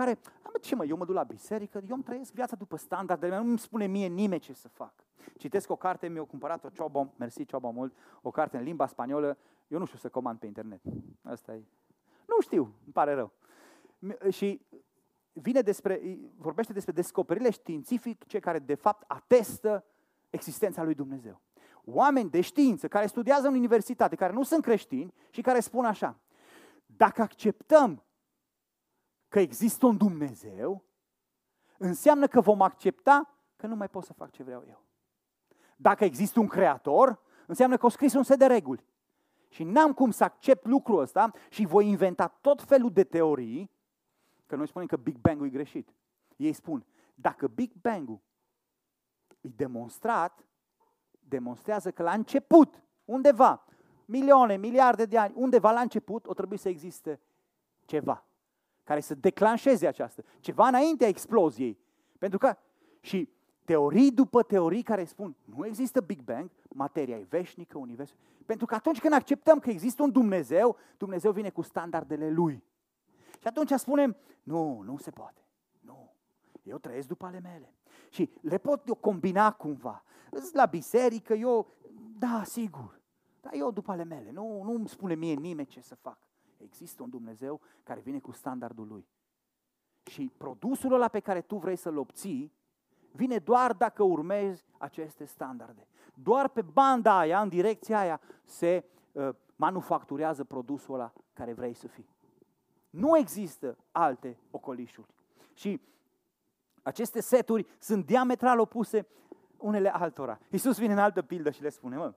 [0.04, 0.20] care,
[0.62, 3.50] ce mă, eu mă duc la biserică, eu îmi trăiesc viața după standardele mele, nu
[3.50, 4.94] îmi spune mie nimeni ce să fac.
[5.38, 9.38] Citesc o carte, mi-a cumpărat-o Ciobo, mersi Ciobo mult, o carte în limba spaniolă,
[9.68, 10.82] eu nu știu să comand pe internet.
[11.22, 11.64] Asta e.
[12.28, 13.32] Nu știu, îmi pare rău.
[14.30, 14.62] Și
[15.34, 16.02] vine despre,
[16.38, 19.86] vorbește despre descoperirile științifice care de fapt atestă
[20.30, 21.42] existența lui Dumnezeu.
[21.86, 26.20] Oameni de știință care studiază în universitate, care nu sunt creștini și care spun așa,
[26.86, 28.04] dacă acceptăm
[29.30, 30.84] că există un Dumnezeu,
[31.78, 34.84] înseamnă că vom accepta că nu mai pot să fac ce vreau eu.
[35.76, 38.86] Dacă există un creator, înseamnă că au scris un set de reguli.
[39.50, 43.72] Și n-am cum să accept lucrul ăsta și voi inventa tot felul de teorii,
[44.46, 45.94] că noi spunem că Big Bang-ul e greșit.
[46.36, 48.22] Ei spun, dacă Big Bang-ul
[49.42, 50.46] e demonstrat,
[51.20, 53.66] demonstrează că la început, undeva,
[54.06, 57.22] milioane, miliarde de ani, undeva la început, o trebuie să existe
[57.86, 58.29] ceva
[58.90, 61.78] care să declanșeze această, ceva înaintea exploziei.
[62.18, 62.58] Pentru că,
[63.00, 63.30] și
[63.66, 68.18] teorii după teorii care spun, nu există Big Bang, materia e veșnică, universul.
[68.46, 72.64] Pentru că atunci când acceptăm că există un Dumnezeu, Dumnezeu vine cu standardele Lui.
[73.40, 75.42] Și atunci spunem, nu, nu se poate.
[75.80, 76.14] Nu,
[76.64, 77.74] eu trăiesc după ale mele.
[78.10, 80.04] Și le pot eu combina cumva.
[80.54, 81.68] La biserică, eu,
[82.18, 83.02] da, sigur.
[83.42, 84.32] Dar eu după ale mele.
[84.32, 86.29] Nu, nu îmi spune mie nimeni ce să fac.
[86.64, 89.08] Există un Dumnezeu care vine cu standardul Lui.
[90.04, 92.54] Și produsul ăla pe care tu vrei să-l obții,
[93.12, 95.88] vine doar dacă urmezi aceste standarde.
[96.14, 101.88] Doar pe banda aia, în direcția aia, se uh, manufacturează produsul ăla care vrei să
[101.88, 102.10] fii.
[102.90, 105.14] Nu există alte ocolișuri.
[105.54, 105.82] Și
[106.82, 109.08] aceste seturi sunt diametral opuse
[109.58, 110.40] unele altora.
[110.50, 112.14] Iisus vine în altă pildă și le spune, mă,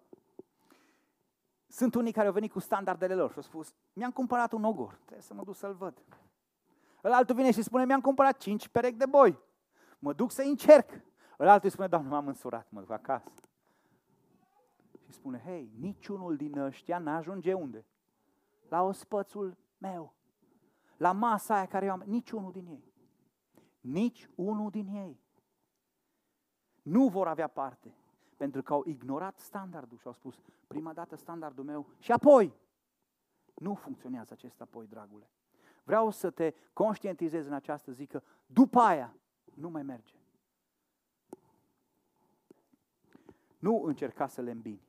[1.72, 4.94] sunt unii care au venit cu standardele lor și au spus, mi-am cumpărat un ogor,
[4.94, 6.02] trebuie să mă duc să-l văd.
[7.00, 9.38] Îl altul vine și spune, mi-am cumpărat cinci perechi de boi,
[9.98, 10.90] mă duc să încerc.
[11.36, 13.30] Îl altul spune, doamne, m-am însurat, mă duc acasă.
[15.04, 17.86] Și spune, hei, niciunul din ăștia n-ajunge unde?
[18.68, 20.14] La ospățul meu.
[20.96, 22.92] La masa aia care eu am, niciunul din ei.
[23.80, 25.20] Nici unul din ei.
[26.82, 27.94] Nu vor avea parte
[28.42, 32.54] pentru că au ignorat standardul și au spus, prima dată standardul meu și apoi.
[33.54, 35.30] Nu funcționează acest apoi, dragule.
[35.84, 39.16] Vreau să te conștientizez în această zi că după aia
[39.54, 40.14] nu mai merge.
[43.58, 44.88] Nu încerca să le îmbini.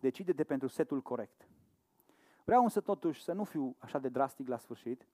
[0.00, 1.48] Decide-te pentru setul corect.
[2.44, 5.06] Vreau însă totuși să nu fiu așa de drastic la sfârșit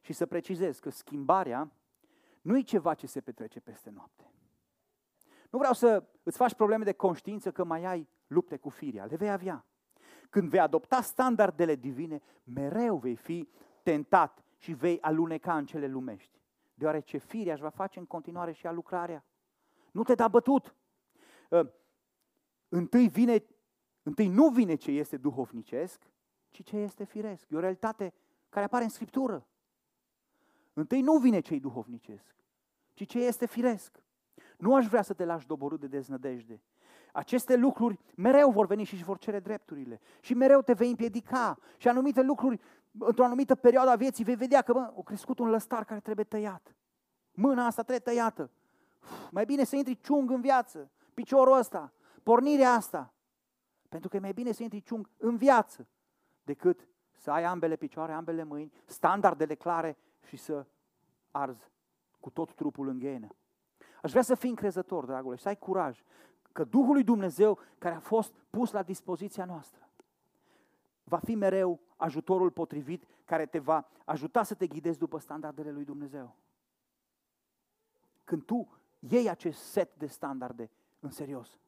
[0.00, 1.72] și să precizez că schimbarea
[2.40, 4.30] nu e ceva ce se petrece peste noapte.
[5.50, 9.04] Nu vreau să îți faci probleme de conștiință că mai ai lupte cu firia.
[9.04, 9.64] Le vei avea.
[10.30, 13.48] Când vei adopta standardele divine, mereu vei fi
[13.82, 16.40] tentat și vei aluneca în cele lumești.
[16.74, 19.24] Deoarece firia își va face în continuare și a lucrarea.
[19.92, 20.74] Nu te da bătut.
[21.50, 21.72] Ă,
[22.68, 23.44] întâi, vine,
[24.02, 26.10] întâi nu vine ce este duhovnicesc,
[26.50, 27.50] ci ce este firesc.
[27.50, 28.12] E o realitate
[28.48, 29.46] care apare în Scriptură.
[30.72, 32.36] Întâi nu vine ce duhovnicesc,
[32.94, 34.02] ci ce este firesc.
[34.60, 36.60] Nu aș vrea să te lași doborât de deznădejde.
[37.12, 40.00] Aceste lucruri mereu vor veni și își vor cere drepturile.
[40.20, 41.58] Și mereu te vei împiedica.
[41.76, 42.60] Și anumite lucruri,
[42.98, 46.24] într-o anumită perioadă a vieții, vei vedea că, bă, a crescut un lăstar care trebuie
[46.24, 46.74] tăiat.
[47.32, 48.50] Mâna asta trebuie tăiată.
[49.02, 50.90] Uf, mai bine să intri ciung în viață.
[51.14, 51.92] Piciorul ăsta,
[52.22, 53.12] pornirea asta.
[53.88, 55.86] Pentru că e mai bine să intri ciung în viață
[56.42, 60.66] decât să ai ambele picioare, ambele mâini, standardele clare și să
[61.30, 61.70] arzi
[62.20, 63.34] cu tot trupul în ghenă.
[64.02, 66.02] Aș vrea să fii încrezător, dragule, să ai curaj
[66.52, 69.90] că Duhul lui Dumnezeu care a fost pus la dispoziția noastră
[71.10, 75.84] va fi mereu ajutorul potrivit care te va ajuta să te ghidezi după standardele lui
[75.84, 76.36] Dumnezeu.
[78.24, 80.70] Când tu iei acest set de standarde
[81.00, 81.58] în serios,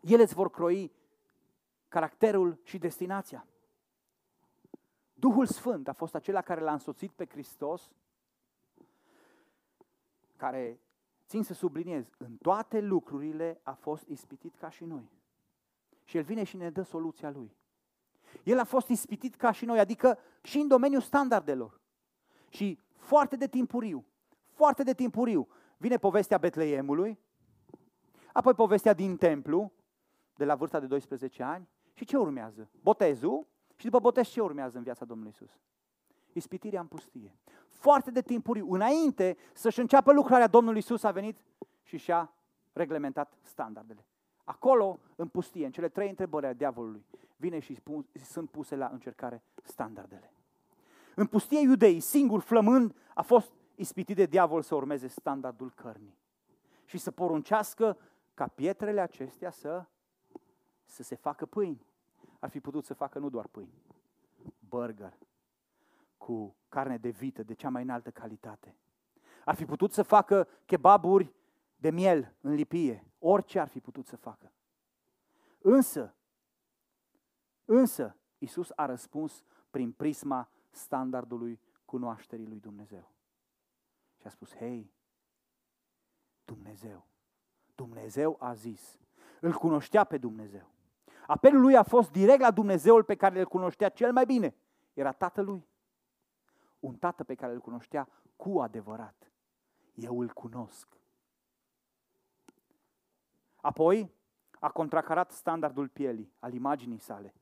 [0.00, 0.92] ele îți vor croi
[1.88, 3.46] caracterul și destinația.
[5.14, 7.90] Duhul Sfânt a fost acela care l-a însoțit pe Hristos,
[10.36, 10.80] care
[11.32, 15.10] țin să subliniez, în toate lucrurile a fost ispitit ca și noi.
[16.04, 17.56] Și El vine și ne dă soluția Lui.
[18.42, 21.80] El a fost ispitit ca și noi, adică și în domeniul standardelor.
[22.48, 24.04] Și foarte de timpuriu,
[24.50, 27.18] foarte de timpuriu, vine povestea Betleemului,
[28.32, 29.72] apoi povestea din templu,
[30.34, 32.70] de la vârsta de 12 ani, și ce urmează?
[32.82, 35.60] Botezul și după botez ce urmează în viața Domnului Isus?
[36.32, 37.36] Ispitirea în pustie
[37.82, 41.38] foarte de timpuriu, înainte să-și înceapă lucrarea, Domnul Isus a venit
[41.82, 42.32] și și-a
[42.72, 44.06] reglementat standardele.
[44.44, 47.04] Acolo, în pustie, în cele trei întrebări a diavolului,
[47.36, 50.32] vine și spun, sunt puse la încercare standardele.
[51.14, 56.18] În pustie, iudei, singur flămând, a fost ispitit de diavol să urmeze standardul cărnii
[56.84, 57.98] și să poruncească
[58.34, 59.84] ca pietrele acestea să,
[60.84, 61.86] să se facă pâini.
[62.38, 63.82] Ar fi putut să facă nu doar pâini,
[64.68, 65.18] burger,
[66.22, 68.76] cu carne de vită de cea mai înaltă calitate.
[69.44, 71.32] Ar fi putut să facă kebaburi
[71.76, 73.06] de miel în lipie.
[73.18, 74.52] Orice ar fi putut să facă.
[75.58, 76.14] Însă,
[77.64, 83.12] însă, Isus a răspuns prin prisma standardului cunoașterii lui Dumnezeu.
[84.20, 84.92] Și a spus, hei,
[86.44, 87.06] Dumnezeu,
[87.74, 88.98] Dumnezeu a zis,
[89.40, 90.70] îl cunoștea pe Dumnezeu.
[91.26, 94.54] Apelul lui a fost direct la Dumnezeul pe care îl cunoștea cel mai bine.
[94.92, 95.70] Era tatălui.
[96.82, 99.32] Un tată pe care îl cunoștea cu adevărat.
[99.94, 100.88] Eu îl cunosc.
[103.56, 104.10] Apoi
[104.60, 107.34] a contracarat standardul pielii, al imaginii sale.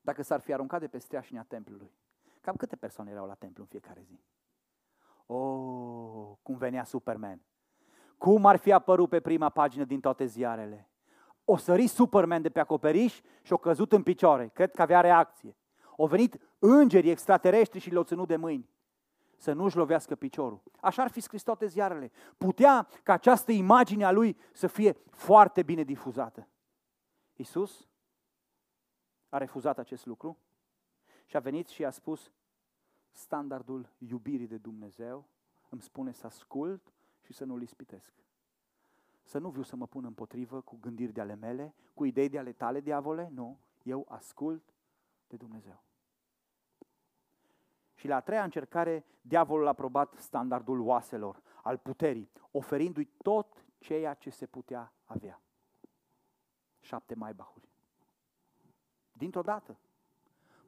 [0.00, 1.92] Dacă s-ar fi aruncat de pe streașinea templului,
[2.40, 4.20] cam câte persoane erau la templu în fiecare zi?
[5.26, 7.42] Oh, cum venea Superman!
[8.18, 10.90] Cum ar fi apărut pe prima pagină din toate ziarele?
[11.44, 14.48] O sări Superman de pe acoperiș și o căzut în picioare.
[14.48, 15.56] Cred că avea reacție.
[16.00, 18.68] Au venit îngerii extraterestri și l-au ținut de mâini
[19.36, 20.62] să nu-și lovească piciorul.
[20.80, 22.10] Așa ar fi scris toate ziarele.
[22.38, 26.48] Putea ca această imagine a lui să fie foarte bine difuzată.
[27.36, 27.88] Isus
[29.28, 30.38] a refuzat acest lucru
[31.26, 32.32] și a venit și a spus
[33.10, 35.28] standardul iubirii de Dumnezeu
[35.68, 36.92] îmi spune să ascult
[37.22, 38.12] și să nu-l ispitesc.
[39.22, 42.38] Să nu viu să mă pun împotrivă cu gândiri de ale mele, cu idei de
[42.38, 43.58] ale tale, diavole, nu.
[43.82, 44.74] Eu ascult
[45.26, 45.89] de Dumnezeu.
[48.00, 54.14] Și la a treia încercare, diavolul a probat standardul oaselor, al puterii, oferindu-i tot ceea
[54.14, 55.40] ce se putea avea.
[56.78, 57.68] Șapte maibahuri.
[59.12, 59.78] Dintr-o dată,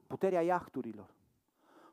[0.07, 1.13] puterea iahturilor,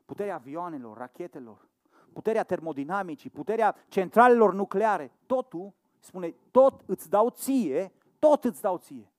[0.05, 1.67] puterea avioanelor, rachetelor,
[2.13, 9.11] puterea termodinamicii, puterea centralelor nucleare, totul, spune, tot îți dau ție, tot îți dau ție.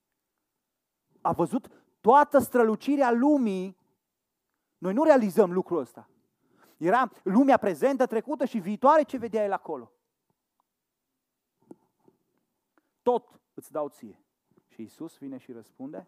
[1.21, 1.69] A văzut
[2.01, 3.81] toată strălucirea lumii.
[4.83, 6.09] Noi nu realizăm lucrul ăsta.
[6.77, 9.93] Era lumea prezentă, trecută și viitoare ce vedea el acolo.
[13.03, 14.25] Tot îți dau ție.
[14.69, 16.07] Și Isus vine și răspunde,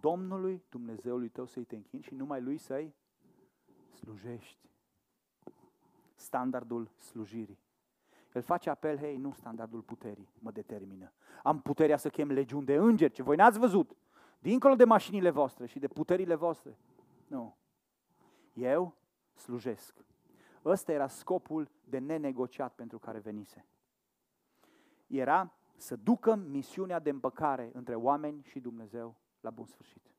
[0.00, 2.94] Domnului Dumnezeului tău să-i te închini și numai Lui să-i
[3.94, 4.70] slujești.
[6.14, 7.58] Standardul slujirii.
[8.34, 11.12] El face apel, hei, nu standardul puterii mă determină.
[11.42, 13.96] Am puterea să chem legiuni de îngeri, ce voi n-ați văzut,
[14.38, 16.78] dincolo de mașinile voastre și de puterile voastre.
[17.26, 17.56] Nu.
[18.54, 18.96] Eu
[19.34, 20.04] slujesc.
[20.64, 23.66] Ăsta era scopul de nenegociat pentru care venise.
[25.06, 30.14] Era să ducă misiunea de împăcare între oameni și Dumnezeu la bun sfârșit.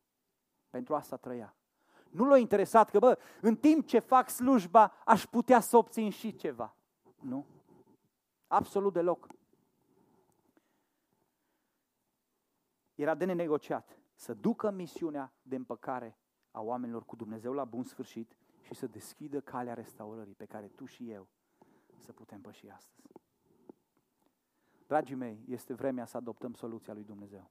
[0.70, 1.56] Pentru asta trăia.
[2.10, 6.36] Nu l-a interesat că, bă, în timp ce fac slujba, aș putea să obțin și
[6.36, 6.76] ceva.
[7.20, 7.46] Nu.
[8.48, 9.28] Absolut deloc.
[12.96, 16.18] Era de nenegociat să ducă misiunea de împăcare
[16.56, 20.86] a oamenilor cu Dumnezeu la bun sfârșit și să deschidă calea restaurării pe care tu
[20.86, 21.28] și eu
[21.98, 23.12] să putem păși astăzi.
[24.88, 27.50] Dragii mei, este vremea să adoptăm soluția lui Dumnezeu.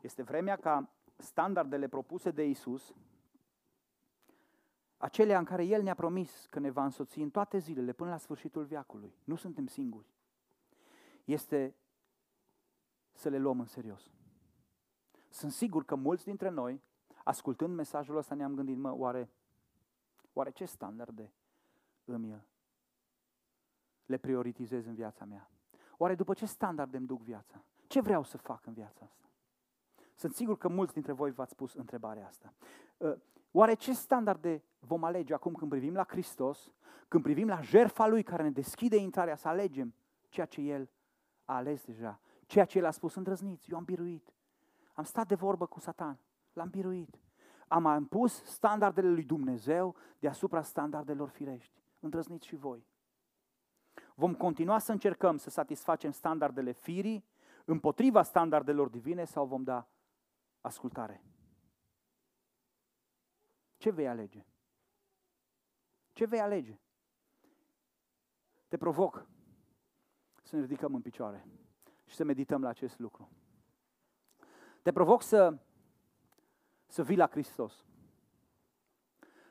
[0.00, 2.94] Este vremea ca standardele propuse de Isus,
[4.96, 8.16] acelea în care El ne-a promis că ne va însoți în toate zilele până la
[8.16, 10.06] sfârșitul viacului, nu suntem singuri,
[11.24, 11.76] este
[13.12, 14.10] să le luăm în serios.
[15.28, 16.82] Sunt sigur că mulți dintre noi,
[17.30, 19.30] ascultând mesajul ăsta, ne-am gândit, mă, oare
[20.32, 21.32] Oare ce standarde
[22.04, 22.42] îmi
[24.06, 25.50] le prioritizez în viața mea?
[25.96, 27.64] Oare după ce standarde îmi duc viața?
[27.86, 29.28] Ce vreau să fac în viața asta?
[30.14, 32.52] Sunt sigur că mulți dintre voi v-ați pus întrebarea asta.
[33.00, 33.16] Ă,
[33.50, 36.72] oare ce standarde vom alege acum când privim la Hristos,
[37.08, 39.94] când privim la jertfa Lui care ne deschide intrarea să alegem
[40.28, 40.90] ceea ce El
[41.44, 44.32] a ales deja, ceea ce El a spus, îndrăzniți, eu am biruit.
[44.92, 46.18] Am stat de vorbă cu Satan,
[46.52, 47.20] l-am biruit
[47.72, 51.82] am impus standardele lui Dumnezeu deasupra standardelor firești.
[52.00, 52.86] Îndrăzniți și voi.
[54.14, 57.24] Vom continua să încercăm să satisfacem standardele firii
[57.64, 59.88] împotriva standardelor divine sau vom da
[60.60, 61.24] ascultare?
[63.76, 64.46] Ce vei alege?
[66.12, 66.80] Ce vei alege?
[68.68, 69.26] Te provoc
[70.42, 71.46] să ne ridicăm în picioare
[72.04, 73.30] și să medităm la acest lucru.
[74.82, 75.58] Te provoc să
[76.90, 77.84] să vii la Hristos.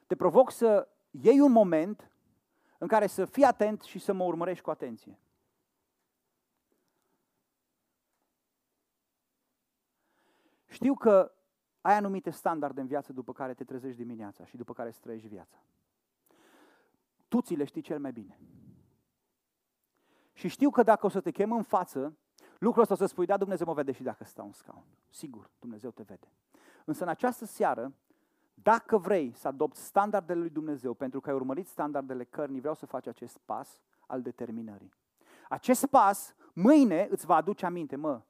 [0.07, 2.11] Te provoc să iei un moment
[2.77, 5.19] în care să fii atent și să mă urmărești cu atenție.
[10.65, 11.31] Știu că
[11.81, 15.27] ai anumite standarde în viață după care te trezești dimineața și după care îți trăiești
[15.27, 15.63] viața.
[17.27, 18.39] Tu ți le știi cel mai bine.
[20.33, 22.17] Și știu că dacă o să te chem în față,
[22.59, 24.85] lucrul ăsta o să spui, da, Dumnezeu mă vede și dacă stau în scaun.
[25.09, 26.31] Sigur, Dumnezeu te vede.
[26.89, 27.93] Însă în această seară,
[28.53, 32.85] dacă vrei să adopți standardele lui Dumnezeu, pentru că ai urmărit standardele cărnii, vreau să
[32.85, 34.93] faci acest pas al determinării.
[35.49, 38.21] Acest pas, mâine îți va aduce aminte, mă,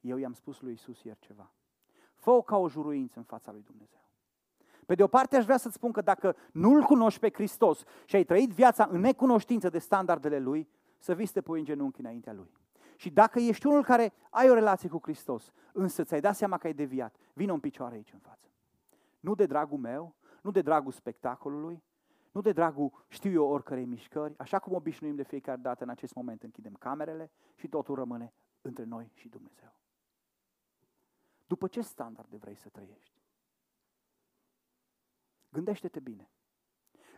[0.00, 1.52] eu i-am spus lui Isus ieri ceva.
[2.14, 4.08] fă ca o juruință în fața lui Dumnezeu.
[4.86, 8.16] Pe de o parte aș vrea să-ți spun că dacă nu-L cunoști pe Hristos și
[8.16, 10.68] ai trăit viața în necunoștință de standardele Lui,
[10.98, 12.50] să vii să te pui în genunchi înaintea Lui.
[12.98, 16.66] Și dacă ești unul care ai o relație cu Hristos, însă ți-ai dat seama că
[16.66, 18.48] ai deviat, vină în picioare aici în față.
[19.20, 21.82] Nu de dragul meu, nu de dragul spectacolului,
[22.32, 26.14] nu de dragul, știu eu, oricărei mișcări, așa cum obișnuim de fiecare dată în acest
[26.14, 29.72] moment, închidem camerele și totul rămâne între noi și Dumnezeu.
[31.46, 33.22] După ce standarde vrei să trăiești?
[35.48, 36.30] Gândește-te bine.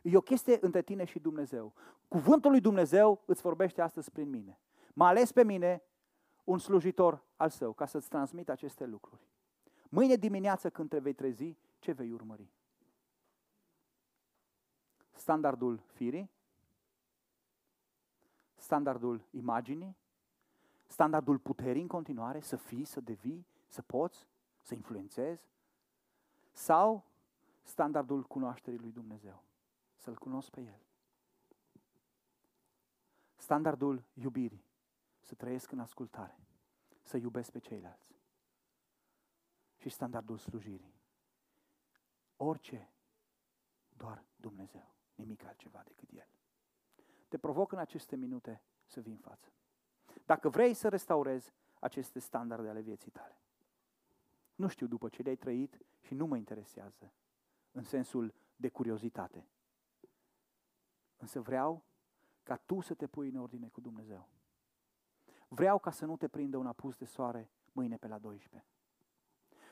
[0.03, 1.75] E o chestie între tine și Dumnezeu.
[2.09, 4.59] Cuvântul lui Dumnezeu îți vorbește astăzi prin mine.
[5.01, 5.83] M-a ales pe mine
[6.45, 9.29] un slujitor al său ca să-ți transmit aceste lucruri.
[9.89, 12.49] Mâine dimineață când te vei trezi, ce vei urmări?
[15.13, 16.31] Standardul firii?
[18.55, 19.97] Standardul imaginii?
[20.87, 22.41] Standardul puterii în continuare?
[22.41, 24.29] Să fii, să devii, să poți,
[24.63, 25.51] să influențezi?
[26.53, 27.05] Sau
[27.63, 29.43] standardul cunoașterii lui Dumnezeu?
[29.97, 30.81] Să-L cunosc pe El.
[33.37, 34.69] Standardul iubirii.
[35.31, 36.39] Să trăiesc în ascultare.
[37.03, 38.15] Să iubesc pe ceilalți.
[39.77, 40.95] Și standardul slujirii.
[42.37, 42.91] Orice,
[43.89, 44.95] doar Dumnezeu.
[45.15, 46.29] Nimic altceva decât El.
[47.29, 49.53] Te provoc în aceste minute să vii în față.
[50.27, 53.41] Dacă vrei să restaurezi aceste standarde ale vieții tale.
[54.55, 57.13] Nu știu după ce le-ai trăit și nu mă interesează
[57.73, 59.47] în sensul de curiozitate.
[61.17, 61.85] Însă vreau
[62.43, 64.29] ca tu să te pui în ordine cu Dumnezeu.
[65.53, 68.69] Vreau ca să nu te prindă un apus de soare mâine pe la 12.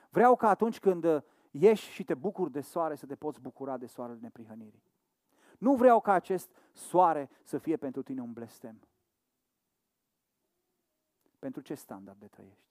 [0.09, 3.87] Vreau ca atunci când ieși și te bucuri de soare să te poți bucura de
[3.87, 4.83] soarele neprihănirii.
[5.59, 8.81] Nu vreau ca acest soare să fie pentru tine un blestem.
[11.39, 12.67] Pentru ce standard de trăiești?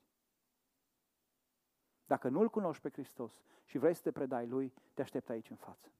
[2.05, 5.55] Dacă nu-L cunoști pe Hristos și vrei să te predai Lui, te aștept aici în
[5.55, 5.91] față.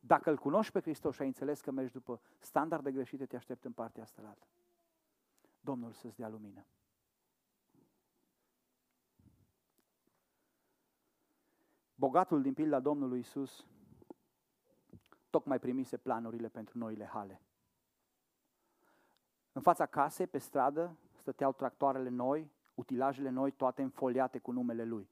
[0.00, 3.64] Dacă îl cunoști pe Hristos și ai înțeles că mergi după standarde greșite, te aștept
[3.64, 4.46] în partea asta altă.
[5.60, 6.66] Domnul să-ți dea lumină.
[11.94, 13.66] Bogatul din pilda Domnului Isus
[15.30, 17.42] tocmai primise planurile pentru noile hale.
[19.52, 25.10] În fața casei, pe stradă, stăteau tractoarele noi, utilajele noi, toate înfoliate cu numele lui.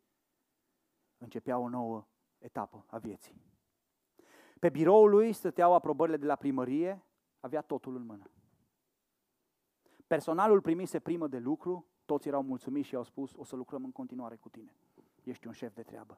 [1.18, 2.06] Începea o nouă
[2.38, 3.42] etapă a vieții.
[4.58, 7.04] Pe biroul lui stăteau aprobările de la primărie,
[7.40, 8.30] avea totul în mână.
[10.08, 13.92] Personalul primise primă de lucru, toți erau mulțumiți și au spus, o să lucrăm în
[13.92, 14.74] continuare cu tine.
[15.22, 16.16] Ești un șef de treabă.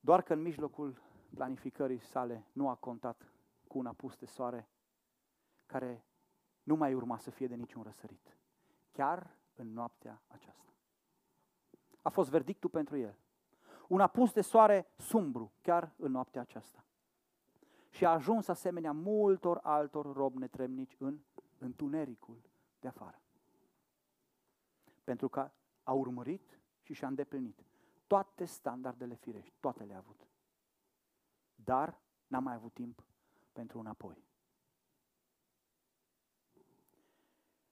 [0.00, 1.02] Doar că în mijlocul
[1.34, 3.32] planificării sale nu a contat
[3.66, 4.68] cu un apus de soare
[5.66, 6.04] care
[6.62, 8.36] nu mai urma să fie de niciun răsărit.
[8.92, 10.72] Chiar în noaptea aceasta.
[12.02, 13.18] A fost verdictul pentru el
[13.88, 16.84] un apus de soare sumbru, chiar în noaptea aceasta.
[17.88, 21.18] Și a ajuns asemenea multor altor robi netremnici în
[21.60, 22.42] întunericul
[22.80, 23.22] de afară.
[25.04, 25.50] Pentru că
[25.82, 27.64] a urmărit și și-a îndeplinit
[28.06, 30.26] toate standardele firești, toate le-a avut.
[31.54, 33.04] Dar n-a mai avut timp
[33.52, 34.24] pentru un apoi.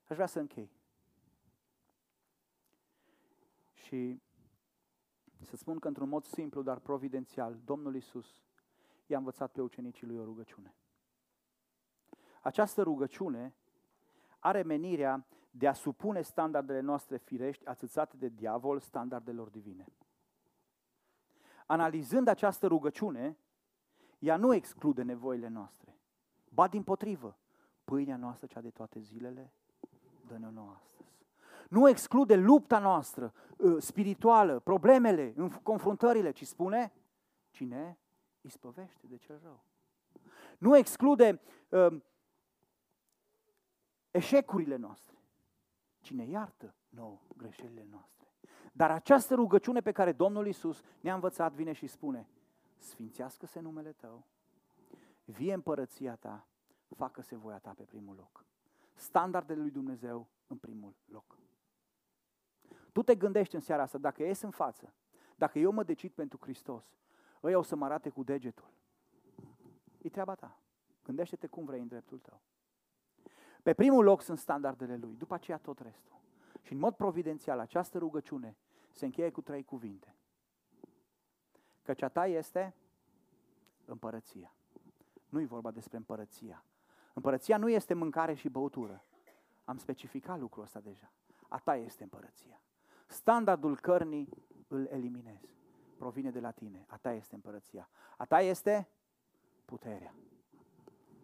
[0.04, 0.70] Aș vrea să închei.
[3.72, 4.22] Și
[5.40, 8.42] să spun că într-un mod simplu, dar providențial, Domnul Isus
[9.06, 10.74] i-a învățat pe ucenicii lui o rugăciune.
[12.42, 13.54] Această rugăciune
[14.38, 19.86] are menirea de a supune standardele noastre firești atâțate de diavol standardelor divine.
[21.66, 23.36] Analizând această rugăciune,
[24.18, 25.98] ea nu exclude nevoile noastre,
[26.48, 27.38] ba din potrivă,
[27.84, 29.52] pâinea noastră cea de toate zilele,
[30.26, 30.98] dă-ne-o nouă astăzi
[31.68, 36.92] nu exclude lupta noastră uh, spirituală, problemele, confruntările, ci spune
[37.50, 37.98] cine
[38.40, 39.60] ispăvește de cel rău.
[40.58, 41.86] Nu exclude uh,
[44.18, 45.16] eșecurile noastre.
[46.00, 48.32] Cine iartă nou greșelile noastre.
[48.72, 52.28] Dar această rugăciune pe care Domnul Isus ne-a învățat vine și spune,
[52.78, 54.26] sfințească-se numele Tău,
[55.24, 56.46] vie împărăția Ta,
[56.96, 58.44] facă-se voia Ta pe primul loc.
[58.94, 61.38] Standardele lui Dumnezeu în primul loc.
[62.92, 64.94] Tu te gândești în seara asta, dacă ies în față,
[65.36, 66.96] dacă eu mă decid pentru Hristos,
[67.42, 68.70] ăia o să mă arate cu degetul.
[69.98, 70.60] E treaba ta.
[71.04, 72.40] Gândește-te cum vrei în dreptul tău.
[73.68, 76.16] Pe primul loc sunt standardele lui, după aceea tot restul.
[76.62, 78.56] Și în mod providențial, această rugăciune
[78.90, 80.14] se încheie cu trei cuvinte.
[81.82, 82.74] Căci a ta este
[83.84, 84.54] împărăția.
[85.28, 86.64] Nu e vorba despre împărăția.
[87.12, 89.04] Împărăția nu este mâncare și băutură.
[89.64, 91.12] Am specificat lucrul ăsta deja.
[91.48, 92.60] A ta este împărăția.
[93.06, 94.28] Standardul cărnii
[94.68, 95.56] îl eliminezi.
[95.96, 96.84] Provine de la tine.
[96.86, 97.88] A ta este împărăția.
[98.16, 98.88] A ta este
[99.64, 100.14] puterea.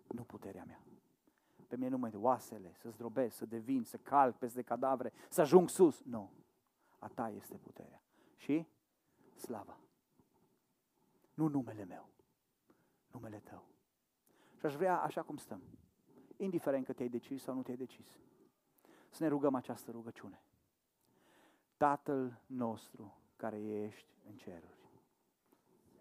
[0.06, 0.83] Nu puterea mea.
[1.68, 5.68] Pe mine nu mă oasele, să zdrobesc, să devin, să calc peste cadavre, să ajung
[5.68, 6.02] sus.
[6.02, 6.30] Nu.
[6.98, 8.02] A ta este puterea.
[8.36, 8.66] Și
[9.36, 9.78] slava.
[11.34, 12.08] Nu numele meu,
[13.10, 13.64] numele tău.
[14.56, 15.62] Și aș vrea, așa cum stăm,
[16.36, 18.18] indiferent că te-ai decis sau nu te-ai decis,
[19.10, 20.42] să ne rugăm această rugăciune.
[21.76, 24.83] Tatăl nostru care ești în ceruri